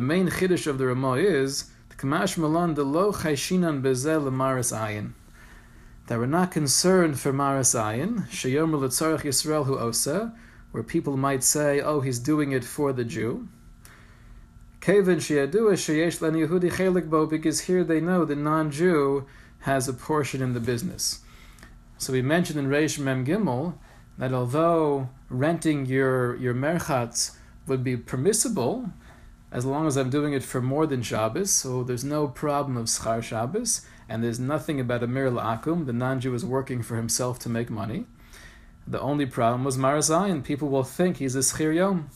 main 0.00 0.28
chiddush 0.28 0.66
of 0.66 0.78
the 0.78 0.86
Ramah 0.86 1.12
is 1.12 1.70
kamash 1.98 2.38
malan 2.38 2.72
de 2.72 2.82
lo 2.82 3.12
chayshinan 3.12 3.82
bezel 3.82 4.30
maris 4.30 4.72
ayin. 4.72 5.12
That 6.06 6.18
we're 6.18 6.24
not 6.24 6.50
concerned 6.50 7.20
for 7.20 7.34
maris 7.34 7.74
ayin. 7.74 8.26
Sheyom 8.28 8.72
l'tzarech 8.72 9.20
Yisrael 9.20 9.66
hu 9.66 9.78
osa 9.78 10.34
where 10.72 10.82
people 10.82 11.16
might 11.16 11.44
say, 11.44 11.80
oh, 11.80 12.00
he's 12.00 12.18
doing 12.18 12.52
it 12.52 12.64
for 12.64 12.92
the 12.92 13.04
Jew. 13.04 13.48
Because 14.80 15.20
here 17.60 17.84
they 17.84 18.00
know 18.00 18.24
the 18.24 18.34
non-Jew 18.34 19.26
has 19.60 19.86
a 19.86 19.92
portion 19.92 20.42
in 20.42 20.54
the 20.54 20.60
business. 20.60 21.20
So 21.98 22.12
we 22.12 22.20
mentioned 22.20 22.58
in 22.58 22.66
Reish 22.66 22.98
Mem 22.98 23.24
Gimel 23.24 23.74
that 24.18 24.32
although 24.32 25.08
renting 25.30 25.86
your 25.86 26.34
your 26.36 26.52
merchatz 26.52 27.36
would 27.68 27.84
be 27.84 27.96
permissible, 27.96 28.90
as 29.52 29.64
long 29.64 29.86
as 29.86 29.96
I'm 29.96 30.10
doing 30.10 30.32
it 30.32 30.42
for 30.42 30.60
more 30.60 30.86
than 30.86 31.02
Shabbos, 31.02 31.52
so 31.52 31.84
there's 31.84 32.02
no 32.02 32.26
problem 32.26 32.76
of 32.76 32.86
schar 32.86 33.22
Shabbos, 33.22 33.82
and 34.08 34.24
there's 34.24 34.40
nothing 34.40 34.80
about 34.80 35.04
a 35.04 35.06
mir 35.06 35.30
akum. 35.30 35.86
The 35.86 35.92
non-Jew 35.92 36.34
is 36.34 36.44
working 36.44 36.82
for 36.82 36.96
himself 36.96 37.38
to 37.40 37.48
make 37.48 37.70
money. 37.70 38.06
The 38.86 39.00
only 39.00 39.26
problem 39.26 39.64
was 39.64 39.78
Marazayan. 39.78 40.44
People 40.44 40.68
will 40.68 40.84
think 40.84 41.18
he's 41.18 41.36
a 41.36 41.40
Schir 41.40 41.74
Yom. 41.74 42.10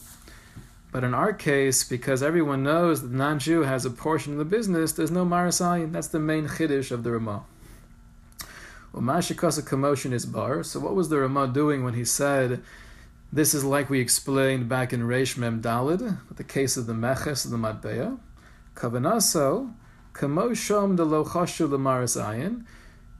But 0.93 1.05
in 1.05 1.15
our 1.15 1.33
case, 1.33 1.85
because 1.85 2.23
everyone 2.23 2.63
knows 2.63 3.03
that 3.03 3.09
the 3.09 3.17
non-Jew 3.17 3.63
has 3.63 3.85
a 3.85 3.91
portion 3.91 4.33
of 4.33 4.39
the 4.39 4.45
business, 4.45 4.93
there's 4.93 5.11
no 5.11 5.25
Marasayin. 5.27 5.93
That's 5.93 6.09
the 6.09 6.19
main 6.19 6.49
chiddush 6.49 6.91
of 6.91 7.03
the 7.03 7.13
Ramah. 7.13 7.45
Umashikasa 8.95 9.67
commotion 9.67 10.13
is 10.13 10.25
bar. 10.25 10.63
So 10.63 10.81
what 10.81 10.95
was 10.95 11.11
the 11.11 11.19
Ramah 11.19 11.49
doing 11.49 11.85
when 11.85 11.95
he 11.95 12.05
said, 12.05 12.63
this 13.33 13.53
is 13.53 13.63
like 13.63 13.91
we 13.91 14.01
explained 14.01 14.69
back 14.69 14.93
in 14.93 15.03
Reish 15.03 15.37
Mem 15.37 15.61
Dalid, 15.61 16.19
the 16.35 16.45
case 16.45 16.79
of 16.79 16.87
the 16.87 16.95
Meches 16.95 17.45
of 17.45 17.51
the 17.51 17.59
Matbeya. 17.59 18.19
Kavanaso, 18.75 19.75
kamoshom 20.15 20.97
de 20.97 21.05
lo 21.05 21.25
chashu 21.25 21.69
Marasayin. 21.69 22.65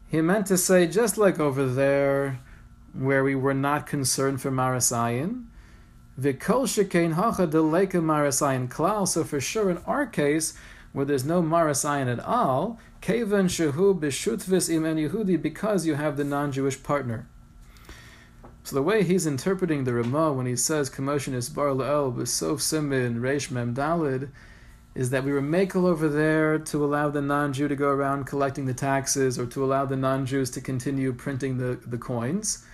He 0.09 0.23
meant 0.23 0.47
to 0.47 0.57
say, 0.57 0.87
just 0.87 1.19
like 1.19 1.39
over 1.39 1.67
there, 1.67 2.39
where 2.99 3.23
we 3.23 3.35
were 3.35 3.55
not 3.55 3.87
concerned 3.87 4.41
for 4.41 4.51
Marasayan. 4.51 5.45
Vikol 6.21 6.67
shekain 6.67 7.15
hacha 7.15 7.47
deleka 7.47 8.03
Marasayan 8.03 8.69
klal. 8.69 9.07
So 9.07 9.23
for 9.23 9.41
sure, 9.41 9.71
in 9.71 9.79
our 9.87 10.07
case, 10.07 10.55
where 10.93 11.05
there's 11.05 11.25
no 11.25 11.43
Marasayan 11.43 12.11
at 12.11 12.21
all, 12.21 12.81
kevan 13.03 13.49
shehu 13.49 13.99
b'shutvis 14.01 14.71
imen 14.71 15.11
Yehudi, 15.11 15.41
because 15.41 15.87
you 15.87 15.95
have 15.95 16.17
the 16.17 16.25
non-Jewish 16.25 16.83
partner. 16.83 17.29
So 18.65 18.75
the 18.75 18.83
way 18.83 19.05
he's 19.05 19.27
interpreting 19.27 19.85
the 19.85 19.93
Ramah 19.93 20.33
when 20.33 20.47
he 20.47 20.57
says 20.57 20.89
commotion 20.89 21.35
is 21.35 21.49
bar 21.49 21.69
la'el 21.69 22.13
b'sof 22.17 22.61
simin 22.61 23.21
reish 23.21 23.51
mem 23.51 23.75
dalid, 23.75 24.31
is 24.95 25.11
that 25.11 25.23
we 25.23 25.33
were 25.33 25.43
makel 25.43 25.85
over 25.85 26.09
there 26.09 26.59
to 26.59 26.83
allow 26.83 27.11
the 27.11 27.21
non-Jew 27.21 27.69
to 27.69 27.77
go 27.77 27.91
around 27.91 28.25
collecting 28.25 28.65
the 28.65 28.73
taxes 28.73 29.39
or 29.39 29.45
to 29.45 29.63
allow 29.63 29.85
the 29.85 29.95
non-Jews 29.95 30.51
to 30.53 30.61
continue 30.63 31.13
printing 31.13 31.59
the, 31.59 31.79
the 31.87 31.99
coins. 31.99 32.65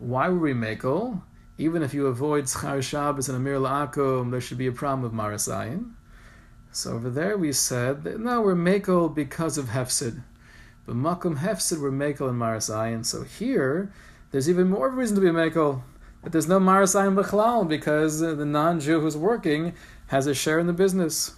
Why 0.00 0.28
were 0.30 0.38
we 0.38 0.54
mekel? 0.54 1.22
Even 1.58 1.82
if 1.82 1.92
you 1.92 2.06
avoid 2.06 2.44
Schar 2.44 2.82
Shabbos 2.82 3.28
and 3.28 3.36
Amir 3.36 3.58
La'akum, 3.58 4.30
there 4.30 4.40
should 4.40 4.56
be 4.58 4.66
a 4.66 4.72
problem 4.72 5.04
of 5.04 5.12
Marasayin. 5.12 5.92
So 6.72 6.94
over 6.94 7.10
there 7.10 7.36
we 7.36 7.52
said 7.52 8.02
that 8.04 8.18
no, 8.18 8.40
we're 8.40 8.54
mekel 8.54 9.14
because 9.14 9.58
of 9.58 9.66
Hefsid. 9.66 10.22
But 10.86 10.96
makom 10.96 11.38
hefsid 11.38 11.80
were 11.80 11.92
mekel 11.92 12.30
and 12.30 12.40
marasayin. 12.40 13.04
So 13.04 13.22
here, 13.22 13.92
there's 14.30 14.48
even 14.48 14.70
more 14.70 14.88
reason 14.88 15.16
to 15.16 15.20
be 15.20 15.28
mekel. 15.28 15.82
But 16.22 16.32
there's 16.32 16.48
no 16.48 16.58
marasayin 16.58 17.14
b'chlal 17.14 17.68
because 17.68 18.22
uh, 18.22 18.34
the 18.34 18.46
non-Jew 18.46 19.00
who's 19.00 19.16
working 19.16 19.74
has 20.06 20.26
a 20.26 20.34
share 20.34 20.58
in 20.58 20.66
the 20.66 20.72
business. 20.72 21.34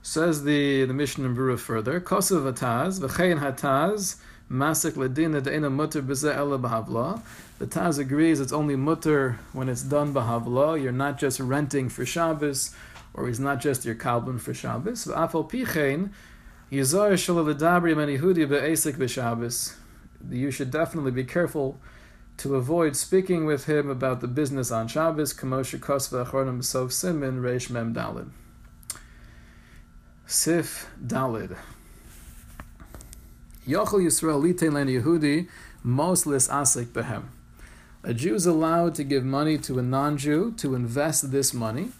Says 0.00 0.44
the, 0.44 0.84
the 0.84 0.94
Mishnah 0.94 1.26
in 1.26 1.36
Berurah 1.36 1.58
further, 1.58 2.00
Kosav 2.00 2.50
Hataz, 2.50 3.00
V'chein 3.00 3.40
Hataz, 3.40 4.16
Masik 4.50 4.92
Ledina 4.92 5.42
De'ena 5.42 5.70
Mutter 5.70 6.00
B'zeh 6.00 6.34
B'havla. 6.34 7.20
The 7.58 7.66
Taz 7.66 7.98
agrees 7.98 8.40
it's 8.40 8.52
only 8.52 8.76
mutter 8.76 9.38
when 9.52 9.68
it's 9.68 9.82
done 9.82 10.14
B'havla. 10.14 10.82
You're 10.82 10.90
not 10.90 11.18
just 11.18 11.38
renting 11.38 11.90
for 11.90 12.06
Shabbos, 12.06 12.74
or 13.12 13.28
he's 13.28 13.40
not 13.40 13.60
just 13.60 13.84
your 13.84 13.94
kalbun 13.94 14.40
for 14.40 14.54
Shabbos. 14.54 15.04
V'afal 15.04 15.50
Pichein, 15.50 16.10
Yizar 16.72 17.12
Shalal 17.12 17.54
Ledabri 17.54 17.94
Menihudi 17.94 18.48
Be'esik 18.48 18.94
B'Shabbos. 18.94 19.74
You 20.30 20.50
should 20.50 20.70
definitely 20.70 21.10
be 21.10 21.24
careful 21.24 21.78
to 22.38 22.54
avoid 22.54 22.96
speaking 22.96 23.44
with 23.44 23.66
him 23.66 23.90
about 23.90 24.20
the 24.20 24.28
business 24.28 24.70
on 24.70 24.88
Shabbos, 24.88 25.34
Kamosha 25.34 25.78
Kosva 25.78 26.24
Achronim 26.24 26.64
Sov 26.64 26.92
Simin 26.92 27.42
Reish 27.42 27.68
Mem 27.68 27.92
Dalid. 27.92 28.30
Sif 30.24 30.88
Dalid. 31.04 31.56
Yochel 33.68 34.00
Yisrael 34.00 34.42
Litein 34.42 34.72
Len 34.72 34.86
Yehudi 34.86 35.46
Moslis 35.84 36.48
Asik 36.48 36.86
Behem. 36.86 37.24
A 38.02 38.14
Jew 38.14 38.34
is 38.34 38.46
allowed 38.46 38.94
to 38.94 39.04
give 39.04 39.26
money 39.26 39.58
to 39.58 39.78
a 39.78 39.82
non-Jew 39.82 40.54
to 40.56 40.74
invest 40.74 41.30
this 41.30 41.52
money, 41.52 41.90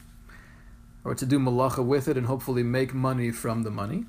or 1.05 1.15
to 1.15 1.27
do 1.27 1.39
malacha 1.39 1.85
with 1.85 2.09
it 2.09 2.17
and 2.17 2.27
hopefully 2.27 2.63
make 2.63 2.95
money 2.95 3.31
from 3.31 3.65
the 3.65 3.71
money. 3.71 4.07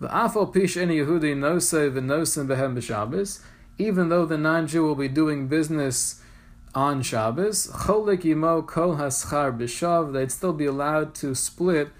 The 0.00 0.08
afal 0.08 0.52
pish 0.52 0.76
any 0.76 0.96
Yehudi 0.96 1.36
nosei 1.36 1.88
v'nosim 1.88 2.48
behem 2.48 2.74
b'Shabbos, 2.74 3.38
even 3.78 4.08
though 4.08 4.26
the 4.26 4.36
non-Jew 4.36 4.82
will 4.82 4.96
be 4.96 5.06
doing 5.06 5.46
business 5.46 6.20
on 6.74 7.02
Shabbos, 7.02 7.68
cholik 7.68 8.22
yimo 8.22 8.66
kol 8.66 8.96
haschar 8.96 9.56
b'shav, 9.56 10.12
they'd 10.12 10.32
still 10.32 10.52
be 10.52 10.66
allowed 10.66 11.14
to 11.14 11.36
split 11.36 11.90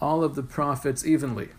all 0.00 0.24
of 0.24 0.34
the 0.34 0.42
profits 0.42 1.06
evenly. 1.06 1.50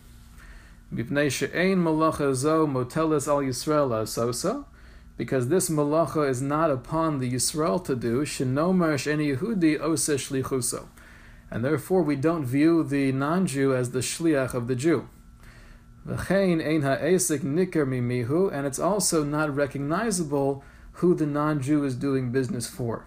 Mipnei 0.94 1.28
she'ein 1.28 1.78
malacha 1.78 2.32
zo 2.34 2.66
al 2.66 3.42
Yisrael 3.42 3.90
asosa, 3.90 4.64
because 5.16 5.48
this 5.48 5.68
malacha 5.68 6.28
is 6.28 6.40
not 6.40 6.70
upon 6.70 7.18
the 7.18 7.32
Yisrael 7.32 7.84
to 7.84 7.96
do, 7.96 8.22
shenomer 8.22 8.94
sheni 8.94 9.36
Yehudi 9.36 9.80
ose 9.80 10.08
shlichuso. 10.08 10.86
And 11.50 11.64
therefore 11.64 12.02
we 12.02 12.14
don't 12.14 12.44
view 12.44 12.84
the 12.84 13.10
non-Jew 13.10 13.74
as 13.74 13.90
the 13.90 14.00
shliach 14.00 14.54
of 14.54 14.68
the 14.68 14.76
Jew. 14.76 15.08
V'chein 16.06 16.64
ein 16.64 16.82
ha'esik 16.82 17.42
niker 17.42 17.86
mimihu, 17.86 18.52
and 18.52 18.64
it's 18.64 18.78
also 18.78 19.24
not 19.24 19.54
recognizable 19.54 20.62
who 20.98 21.14
the 21.14 21.26
non-Jew 21.26 21.84
is 21.84 21.96
doing 21.96 22.30
business 22.30 22.68
for. 22.68 23.06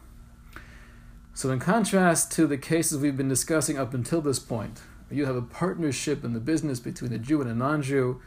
So 1.34 1.52
in 1.52 1.60
contrast 1.60 2.34
to 2.34 2.48
the 2.48 2.58
cases 2.58 3.00
we've 3.00 3.16
been 3.16 3.30
discussing 3.30 3.78
up 3.78 3.94
until 3.94 4.20
this 4.20 4.40
point, 4.40 4.82
you 5.10 5.26
have 5.26 5.36
a 5.36 5.42
partnership 5.42 6.24
in 6.24 6.34
the 6.34 6.40
business 6.40 6.80
between 6.80 7.14
a 7.14 7.18
Jew 7.18 7.42
and 7.42 7.50
a 7.50 7.56
non-Jew, 7.56 8.22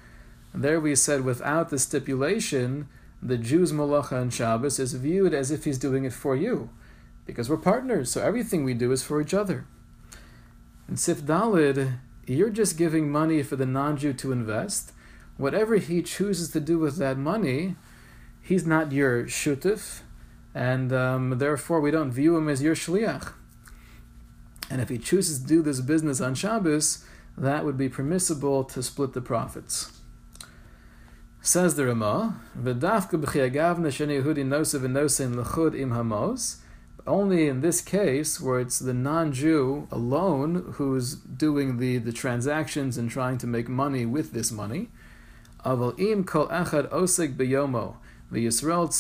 and 0.52 0.62
there 0.64 0.80
we 0.80 0.94
said 0.94 1.25
without 1.25 1.68
the 1.68 1.78
stipulation, 1.78 2.88
the 3.22 3.37
Jew's 3.37 3.72
malacha 3.72 4.20
and 4.20 4.32
Shabbos 4.32 4.78
is 4.78 4.94
viewed 4.94 5.34
as 5.34 5.50
if 5.50 5.64
he's 5.64 5.78
doing 5.78 6.04
it 6.04 6.12
for 6.12 6.34
you, 6.34 6.70
because 7.26 7.50
we're 7.50 7.58
partners, 7.58 8.10
so 8.10 8.22
everything 8.22 8.64
we 8.64 8.75
do 8.75 8.92
is 8.92 9.02
for 9.02 9.20
each 9.20 9.34
other. 9.34 9.66
In 10.88 10.96
Sif 10.96 11.20
Dalid, 11.22 11.99
you're 12.26 12.50
just 12.50 12.78
giving 12.78 13.10
money 13.10 13.42
for 13.42 13.56
the 13.56 13.66
non 13.66 13.96
Jew 13.96 14.12
to 14.14 14.32
invest. 14.32 14.92
Whatever 15.37 15.76
he 15.76 16.02
chooses 16.02 16.50
to 16.50 16.60
do 16.60 16.78
with 16.78 16.96
that 16.96 17.16
money, 17.16 17.76
he's 18.42 18.66
not 18.66 18.92
your 18.92 19.25
shutif, 19.25 20.00
and 20.54 20.92
um, 20.92 21.38
therefore 21.38 21.80
we 21.80 21.90
don't 21.90 22.10
view 22.10 22.37
him 22.37 22.48
as 22.48 22.62
your 22.62 22.74
shliach. 22.74 23.33
And 24.70 24.80
if 24.80 24.88
he 24.88 24.96
chooses 24.98 25.40
to 25.40 25.46
do 25.46 25.61
this 25.62 25.80
business 25.80 26.20
on 26.20 26.37
Shabbos, 26.37 27.04
that 27.37 27.64
would 27.64 27.76
be 27.76 27.88
permissible 27.88 28.62
to 28.64 28.83
split 28.83 29.12
the 29.12 29.20
profits. 29.20 30.00
Says 31.42 31.74
the 31.74 31.87
Ramah. 31.87 32.40
Only 37.06 37.48
in 37.48 37.61
this 37.62 37.80
case, 37.80 38.40
where 38.40 38.61
it's 38.61 38.78
the 38.78 38.92
non-Jew 38.94 39.88
alone 39.90 40.74
who's 40.74 41.14
doing 41.14 41.78
the, 41.78 41.96
the 41.96 42.12
transactions 42.12 42.98
and 42.98 43.11
trying 43.11 43.38
to 43.38 43.46
make 43.46 43.68
money 43.68 44.04
with 44.04 44.33
this 44.33 44.52
money. 44.52 44.90
Aval 45.64 46.26
kol 46.26 46.46
v'Yisrael. 48.33 48.94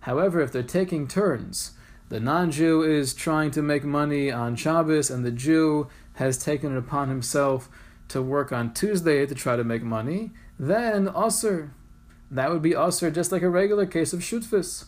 However, 0.00 0.40
if 0.40 0.52
they're 0.52 0.62
taking 0.62 1.06
turns, 1.06 1.72
the 2.08 2.20
non-Jew 2.20 2.82
is 2.82 3.14
trying 3.14 3.50
to 3.52 3.62
make 3.62 3.84
money 3.84 4.30
on 4.30 4.56
Shabbos, 4.56 5.10
and 5.10 5.24
the 5.24 5.30
Jew 5.30 5.88
has 6.14 6.38
taken 6.38 6.74
it 6.74 6.78
upon 6.78 7.08
himself 7.08 7.68
to 8.08 8.22
work 8.22 8.52
on 8.52 8.72
Tuesday 8.72 9.26
to 9.26 9.34
try 9.34 9.56
to 9.56 9.64
make 9.64 9.82
money, 9.82 10.32
then 10.58 11.08
Osir, 11.08 11.70
that 12.30 12.50
would 12.50 12.62
be 12.62 12.72
Osir 12.72 13.14
just 13.14 13.30
like 13.30 13.42
a 13.42 13.50
regular 13.50 13.86
case 13.86 14.12
of 14.12 14.20
Shutfis. 14.20 14.86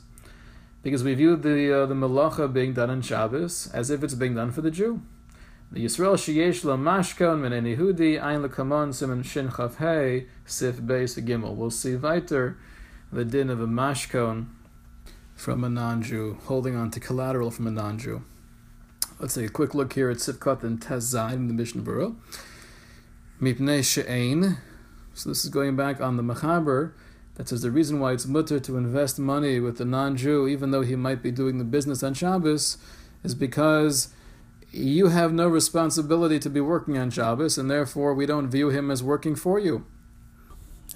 Because 0.82 1.04
we 1.04 1.12
view 1.14 1.36
the 1.36 1.82
uh, 1.82 1.86
the 1.86 1.94
Malacha 1.94 2.50
being 2.50 2.72
done 2.72 2.88
on 2.88 3.02
Shabbos 3.02 3.70
as 3.74 3.90
if 3.90 4.02
it's 4.02 4.14
being 4.14 4.34
done 4.34 4.50
for 4.50 4.62
the 4.62 4.70
Jew. 4.70 5.02
The 5.70 5.84
Yisrael 5.84 6.14
Sheyesh 6.14 6.64
La 6.64 6.76
Mashkon 6.76 7.40
Men 7.40 7.52
Yehudi 7.52 8.20
Ein 8.20 8.42
Lekamon 8.42 8.94
Simon 8.94 9.22
Shin 9.22 9.50
Chav 9.50 10.26
Sif 10.46 10.76
Beis 10.76 11.22
Gimel. 11.22 11.54
We'll 11.54 11.70
see 11.70 11.96
weiter 11.96 12.56
the 13.12 13.26
din 13.26 13.50
of 13.50 13.60
a 13.60 13.66
Mashkon 13.66 14.46
from 15.40 15.64
a 15.64 15.70
non-Jew, 15.70 16.36
holding 16.44 16.76
on 16.76 16.90
to 16.90 17.00
collateral 17.00 17.50
from 17.50 17.66
a 17.66 17.70
non-Jew. 17.70 18.22
Let's 19.18 19.34
take 19.34 19.46
a 19.46 19.52
quick 19.52 19.74
look 19.74 19.94
here 19.94 20.10
at 20.10 20.18
Sifkat 20.18 20.62
and 20.62 20.82
Tez 20.82 21.14
Zayin 21.14 21.32
in 21.32 21.48
the 21.48 21.54
Mishnah 21.54 21.80
Berurah. 21.80 22.14
Mipnei 23.40 23.82
She'ein. 23.82 24.58
So 25.14 25.30
this 25.30 25.42
is 25.42 25.50
going 25.50 25.76
back 25.76 25.98
on 25.98 26.18
the 26.18 26.22
Mechaber 26.22 26.92
that 27.36 27.48
says 27.48 27.62
the 27.62 27.70
reason 27.70 28.00
why 28.00 28.12
it's 28.12 28.26
mutter 28.26 28.60
to 28.60 28.76
invest 28.76 29.18
money 29.18 29.58
with 29.60 29.80
a 29.80 29.86
non-Jew, 29.86 30.46
even 30.46 30.72
though 30.72 30.82
he 30.82 30.94
might 30.94 31.22
be 31.22 31.30
doing 31.30 31.56
the 31.56 31.64
business 31.64 32.02
on 32.02 32.12
Shabbos, 32.12 32.76
is 33.24 33.34
because 33.34 34.12
you 34.70 35.08
have 35.08 35.32
no 35.32 35.48
responsibility 35.48 36.38
to 36.38 36.50
be 36.50 36.60
working 36.60 36.98
on 36.98 37.10
Shabbos, 37.10 37.56
and 37.56 37.70
therefore 37.70 38.12
we 38.12 38.26
don't 38.26 38.50
view 38.50 38.68
him 38.68 38.90
as 38.90 39.02
working 39.02 39.34
for 39.34 39.58
you. 39.58 39.86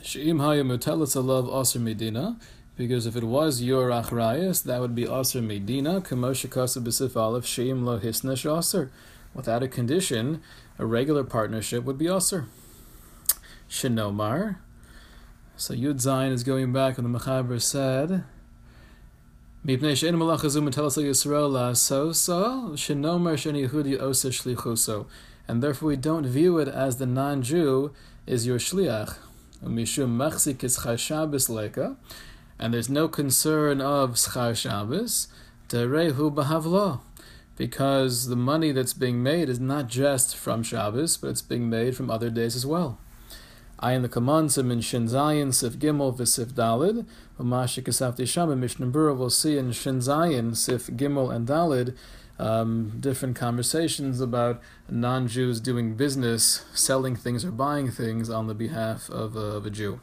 She'im 0.03 0.37
hayamutelis 0.37 1.17
alav 1.17 1.81
medina, 1.81 2.37
because 2.77 3.07
if 3.07 3.17
it 3.17 3.25
was 3.25 3.63
your 3.63 3.91
achrayas, 3.91 4.65
that 4.65 4.81
would 4.81 4.95
be 4.95 5.05
aser 5.05 5.41
medina, 5.41 6.01
kamosha 6.01 6.51
kasa 6.51 6.81
b'sif 6.81 7.17
aleph 7.17 7.47
she'im 7.47 7.85
lo 7.85 7.99
hisnesh 7.99 8.59
aser. 8.59 8.91
Without 9.33 9.63
a 9.63 9.69
condition, 9.69 10.41
a 10.79 10.87
regular 10.87 11.25
partnership 11.25 11.85
would 11.85 11.99
be 11.99 12.09
aser. 12.09 12.47
Shinomar. 13.69 14.57
So 15.57 15.75
Yud 15.75 15.95
Zayin 15.95 16.33
is 16.33 16.43
going 16.43 16.73
back 16.73 16.97
when 16.97 17.11
the 17.11 17.19
Mechaber 17.19 17.63
said, 17.63 18.25
Mipnei 19.65 19.97
she'en 19.97 20.17
malach 20.17 20.41
azum 20.41 20.69
telas 20.69 21.03
Yisrael 21.03 21.51
la'asoso, 21.51 22.73
shenomer 22.73 23.39
shen 23.39 23.55
Yehudi 23.55 24.01
osa 24.01 24.29
shlichuso. 24.29 25.07
And 25.47 25.63
therefore 25.63 25.89
we 25.89 25.97
don't 25.97 26.27
view 26.27 26.59
it 26.59 26.69
as 26.69 26.97
the 26.97 27.07
non-Jew 27.07 27.93
is 28.27 28.47
your 28.47 28.59
shliach. 28.59 29.17
Mishum 29.65 30.17
machzik 30.17 30.63
is 30.65 31.49
leka, 31.49 31.97
and 32.59 32.73
there's 32.73 32.88
no 32.88 33.09
concern 33.09 33.81
of 33.81 34.12
schar 34.12 34.57
Shabbos, 34.57 35.29
derehu 35.69 36.35
b'havlo, 36.35 37.01
because 37.57 38.29
the 38.29 38.37
money 38.37 38.73
that's 38.73 38.95
being 38.95 39.23
made 39.23 39.49
is 39.49 39.61
not 39.61 39.88
just 39.88 40.37
from 40.37 40.62
Shabbos, 40.62 41.17
but 41.17 41.29
it's 41.29 41.43
being 41.43 41.69
made 41.69 41.97
from 41.97 42.11
other 42.11 42.31
days 42.31 42.57
as 42.57 42.67
well. 42.67 42.99
Ayin 43.83 44.03
the 44.03 44.09
Kamansim 44.09 44.71
in 44.71 44.81
Shin 44.81 45.07
Zayin, 45.07 45.53
Sif 45.53 45.75
Gimel, 45.75 46.17
Visif 46.17 46.53
Dalid. 46.53 47.07
Umashi 47.38 47.83
Kasafti 47.83 48.27
Shama, 48.27 48.55
Mishnah 48.55 48.87
Berurah, 48.87 49.17
we'll 49.17 49.31
see 49.31 49.59
in 49.59 49.73
Shin 49.73 49.99
Zayin, 49.99 50.57
Sif 50.57 50.87
Gimel, 50.87 51.35
and 51.35 51.47
Dalid, 51.49 51.97
um, 52.38 52.93
different 53.01 53.37
conversations 53.37 54.21
about 54.21 54.62
non 54.88 55.27
Jews 55.27 55.61
doing 55.61 55.97
business, 55.97 56.64
selling 56.73 57.17
things 57.17 57.45
or 57.45 57.51
buying 57.51 57.90
things 57.90 58.31
on 58.31 58.47
the 58.47 58.55
behalf 58.55 59.11
of, 59.11 59.37
of 59.37 59.67
a 59.67 59.71
Jew. 59.71 60.01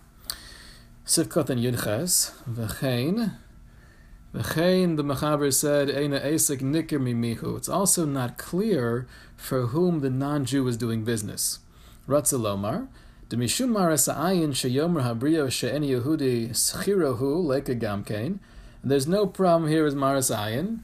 Sifkat 1.05 1.49
and 1.49 1.59
Yudches, 1.59 2.31
V'chein. 2.47 3.33
V'chein, 4.35 4.97
the 4.97 5.03
Mechaber 5.03 5.51
said, 5.51 5.89
Eina 5.89 6.23
Esek 6.23 6.59
Nikir 6.59 7.01
Mimihu. 7.01 7.57
It's 7.57 7.67
also 7.67 8.05
not 8.05 8.37
clear 8.37 9.07
for 9.35 9.67
whom 9.67 10.01
the 10.01 10.11
non 10.11 10.45
Jew 10.45 10.67
is 10.67 10.77
doing 10.77 11.03
business. 11.03 11.59
Ratzalomar. 12.07 12.87
Demishum 13.29 13.69
maras 13.69 14.07
ayin 14.07 14.51
sheyomer 14.51 15.01
habrio 15.01 15.51
she'en 15.51 15.81
Yehudi 15.81 16.49
schirohu 16.51 17.43
leka 17.43 17.73
gamkein. 17.73 18.39
There's 18.83 19.07
no 19.07 19.25
problem 19.25 19.69
here 19.71 19.83
with 19.83 19.95
maras 19.95 20.29
ayin, 20.29 20.81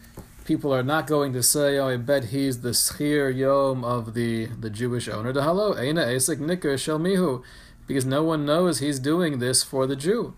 people 0.47 0.73
are 0.73 0.81
not 0.81 1.05
going 1.07 1.33
to 1.33 1.43
say, 1.43 1.77
"Oh, 1.77 1.89
I 1.89 1.97
bet 1.97 2.25
he's 2.25 2.61
the 2.61 2.69
schir 2.69 3.35
yom 3.35 3.83
of 3.83 4.13
the 4.13 4.45
the 4.45 4.69
Jewish 4.69 5.09
owner." 5.09 5.33
Hello, 5.33 5.73
eina 5.73 6.07
esek 6.07 6.39
nicker 6.39 6.77
shel 6.77 6.99
mihu, 6.99 7.43
because 7.87 8.05
no 8.05 8.23
one 8.23 8.45
knows 8.45 8.79
he's 8.79 8.99
doing 8.99 9.39
this 9.39 9.63
for 9.63 9.87
the 9.87 9.95
Jew. 9.95 10.35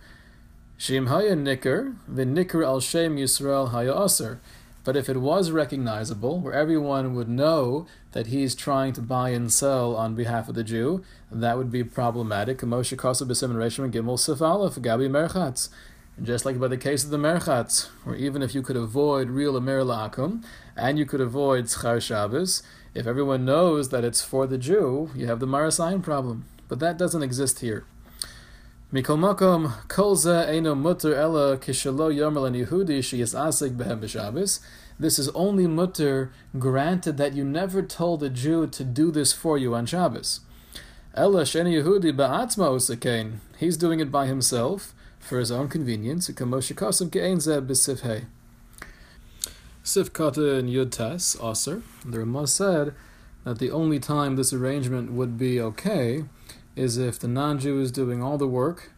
Shim 0.78 1.08
haya 1.08 1.36
nicker, 1.36 1.96
v'nicker 2.10 2.64
al 2.64 2.80
shem 2.80 3.18
Yisrael 3.18 3.72
haya 3.72 4.02
aser. 4.06 4.40
But 4.86 4.96
if 4.96 5.10
it 5.10 5.18
was 5.18 5.52
recognizable, 5.52 6.40
where 6.40 6.54
everyone 6.54 7.14
would 7.14 7.28
know 7.28 7.86
that 8.14 8.28
he's 8.28 8.56
trying 8.56 8.94
to 8.94 9.02
buy 9.02 9.30
and 9.32 9.52
sell 9.52 9.96
on 9.96 10.16
behalf 10.16 10.48
of 10.48 10.56
the 10.56 10.64
Jew, 10.64 11.04
that 11.30 11.58
would 11.58 11.70
be 11.70 11.84
problematic. 11.84 12.60
Moshe 12.60 12.96
Kosa 12.96 13.28
B'Sim 13.28 13.52
and 13.84 13.94
Gimel 13.94 14.18
Sif 14.18 14.42
Aleph 14.42 14.76
Gabi 14.76 15.10
Merchatz. 15.10 15.70
Just 16.22 16.46
like 16.46 16.60
by 16.60 16.68
the 16.68 16.78
case 16.78 17.04
of 17.04 17.10
the 17.10 17.18
Merchatz, 17.18 17.88
where 18.04 18.16
even 18.16 18.42
if 18.42 18.56
you 18.56 18.62
could 18.62 18.76
avoid 18.78 19.30
real 19.30 19.58
Amir 19.58 19.82
La'akum, 19.84 20.44
and 20.76 20.98
you 20.98 21.06
could 21.06 21.22
avoid 21.22 21.66
Schar 21.66 22.02
Shabbos, 22.02 22.64
if 22.94 23.06
everyone 23.06 23.46
knows 23.46 23.90
that 23.90 24.04
it's 24.04 24.22
for 24.22 24.48
the 24.48 24.58
Jew, 24.58 25.12
you 25.16 25.28
have 25.28 25.40
the 25.40 25.48
Marasayan 25.48 26.02
problem. 26.02 26.46
But 26.70 26.80
that 26.80 26.98
doesn't 26.98 27.24
exist 27.24 27.60
here. 27.60 27.84
Mikol 28.94 29.20
makom 29.20 29.88
kol 29.88 30.16
eino 30.16 30.78
mutter 30.78 31.14
ella 31.14 31.58
kishalo 31.58 32.14
yomer 32.14 32.66
Yehudi 32.66 33.00
sheyis 33.00 33.36
asik 33.36 33.76
behem 33.76 34.00
b'Shabbos. 34.00 34.62
This 35.00 35.20
is 35.20 35.30
only 35.30 35.68
mutter 35.68 36.32
granted 36.58 37.18
that 37.18 37.34
you 37.34 37.44
never 37.44 37.82
told 37.82 38.24
a 38.24 38.30
Jew 38.30 38.68
to 38.68 38.84
do 38.84 39.12
this 39.12 39.34
for 39.34 39.58
you 39.58 39.74
on 39.76 39.86
Shabbos. 39.86 40.42
Ella 41.16 41.42
sheni 41.42 41.82
Yehudi 41.84 42.16
ba'atzma 42.16 42.70
usakein. 42.70 43.40
He's 43.58 43.78
doing 43.78 44.00
it 44.00 44.12
by 44.12 44.28
himself 44.28 44.94
for 45.20 45.40
his 45.40 45.52
own 45.52 45.70
convenience. 45.70 46.30
Kamoshikasim 46.30 47.10
ke'ein 47.10 47.38
zeh 47.38 47.66
b'sifhei. 47.66 48.26
Sifkata 49.84 50.60
and 50.60 50.70
Yud 50.70 50.92
Tes, 50.92 51.36
Aser. 51.44 51.82
The 52.06 52.20
Ramah 52.20 52.48
said 52.48 52.94
that 53.44 53.58
the 53.58 53.72
only 53.72 54.00
time 54.00 54.36
this 54.36 54.54
arrangement 54.54 55.12
would 55.12 55.38
be 55.38 55.60
okay 55.60 56.26
is 56.80 56.98
if 56.98 57.20
the 57.20 57.28
non-Jew 57.28 57.82
is 57.82 57.92
doing 57.92 58.24
all 58.24 58.38
the 58.38 58.48
work. 58.48 58.92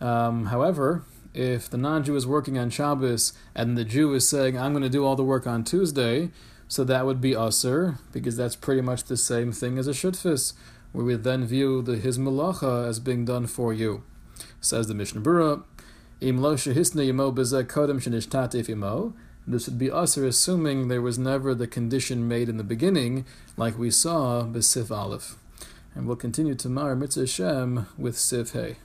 Um, 0.00 0.46
however, 0.46 1.04
if 1.34 1.68
the 1.68 1.76
non-Jew 1.76 2.16
is 2.16 2.26
working 2.26 2.56
on 2.56 2.70
Shabbos 2.70 3.34
and 3.54 3.76
the 3.76 3.84
Jew 3.84 4.14
is 4.14 4.26
saying, 4.26 4.58
"I'm 4.58 4.72
going 4.72 4.82
to 4.82 4.88
do 4.88 5.04
all 5.04 5.16
the 5.16 5.30
work 5.32 5.46
on 5.46 5.62
Tuesday," 5.62 6.30
so 6.66 6.82
that 6.84 7.04
would 7.04 7.20
be 7.20 7.36
usher 7.36 7.98
because 8.10 8.36
that's 8.36 8.56
pretty 8.56 8.80
much 8.80 9.04
the 9.04 9.18
same 9.18 9.52
thing 9.52 9.76
as 9.78 9.86
a 9.86 9.92
shutfis, 9.92 10.54
where 10.92 11.04
we 11.04 11.14
then 11.16 11.44
view 11.44 11.82
the 11.82 11.96
his 11.96 12.18
malacha 12.18 12.88
as 12.88 12.98
being 12.98 13.26
done 13.26 13.46
for 13.46 13.74
you. 13.74 14.02
Says 14.60 14.86
the 14.86 14.94
Mishnah 14.94 15.20
Berurah, 15.20 15.62
"Im 16.22 16.40
lo 16.40 16.54
kodem 16.56 17.98
shenishtatif 18.00 18.66
yemo." 18.66 19.12
This 19.46 19.66
would 19.66 19.78
be 19.78 19.90
usher, 19.90 20.24
assuming 20.26 20.88
there 20.88 21.02
was 21.02 21.18
never 21.18 21.54
the 21.54 21.66
condition 21.66 22.28
made 22.28 22.48
in 22.48 22.56
the 22.56 22.64
beginning, 22.74 23.24
like 23.56 23.78
we 23.78 23.90
saw 23.90 24.44
besif 24.44 24.90
aleph. 24.90 25.36
And 25.94 26.06
we'll 26.06 26.16
continue 26.16 26.54
tomorrow, 26.54 26.94
Mitzvah 26.94 27.26
Shem, 27.26 27.86
with 27.98 28.16
Siv 28.16 28.52
Hey. 28.52 28.76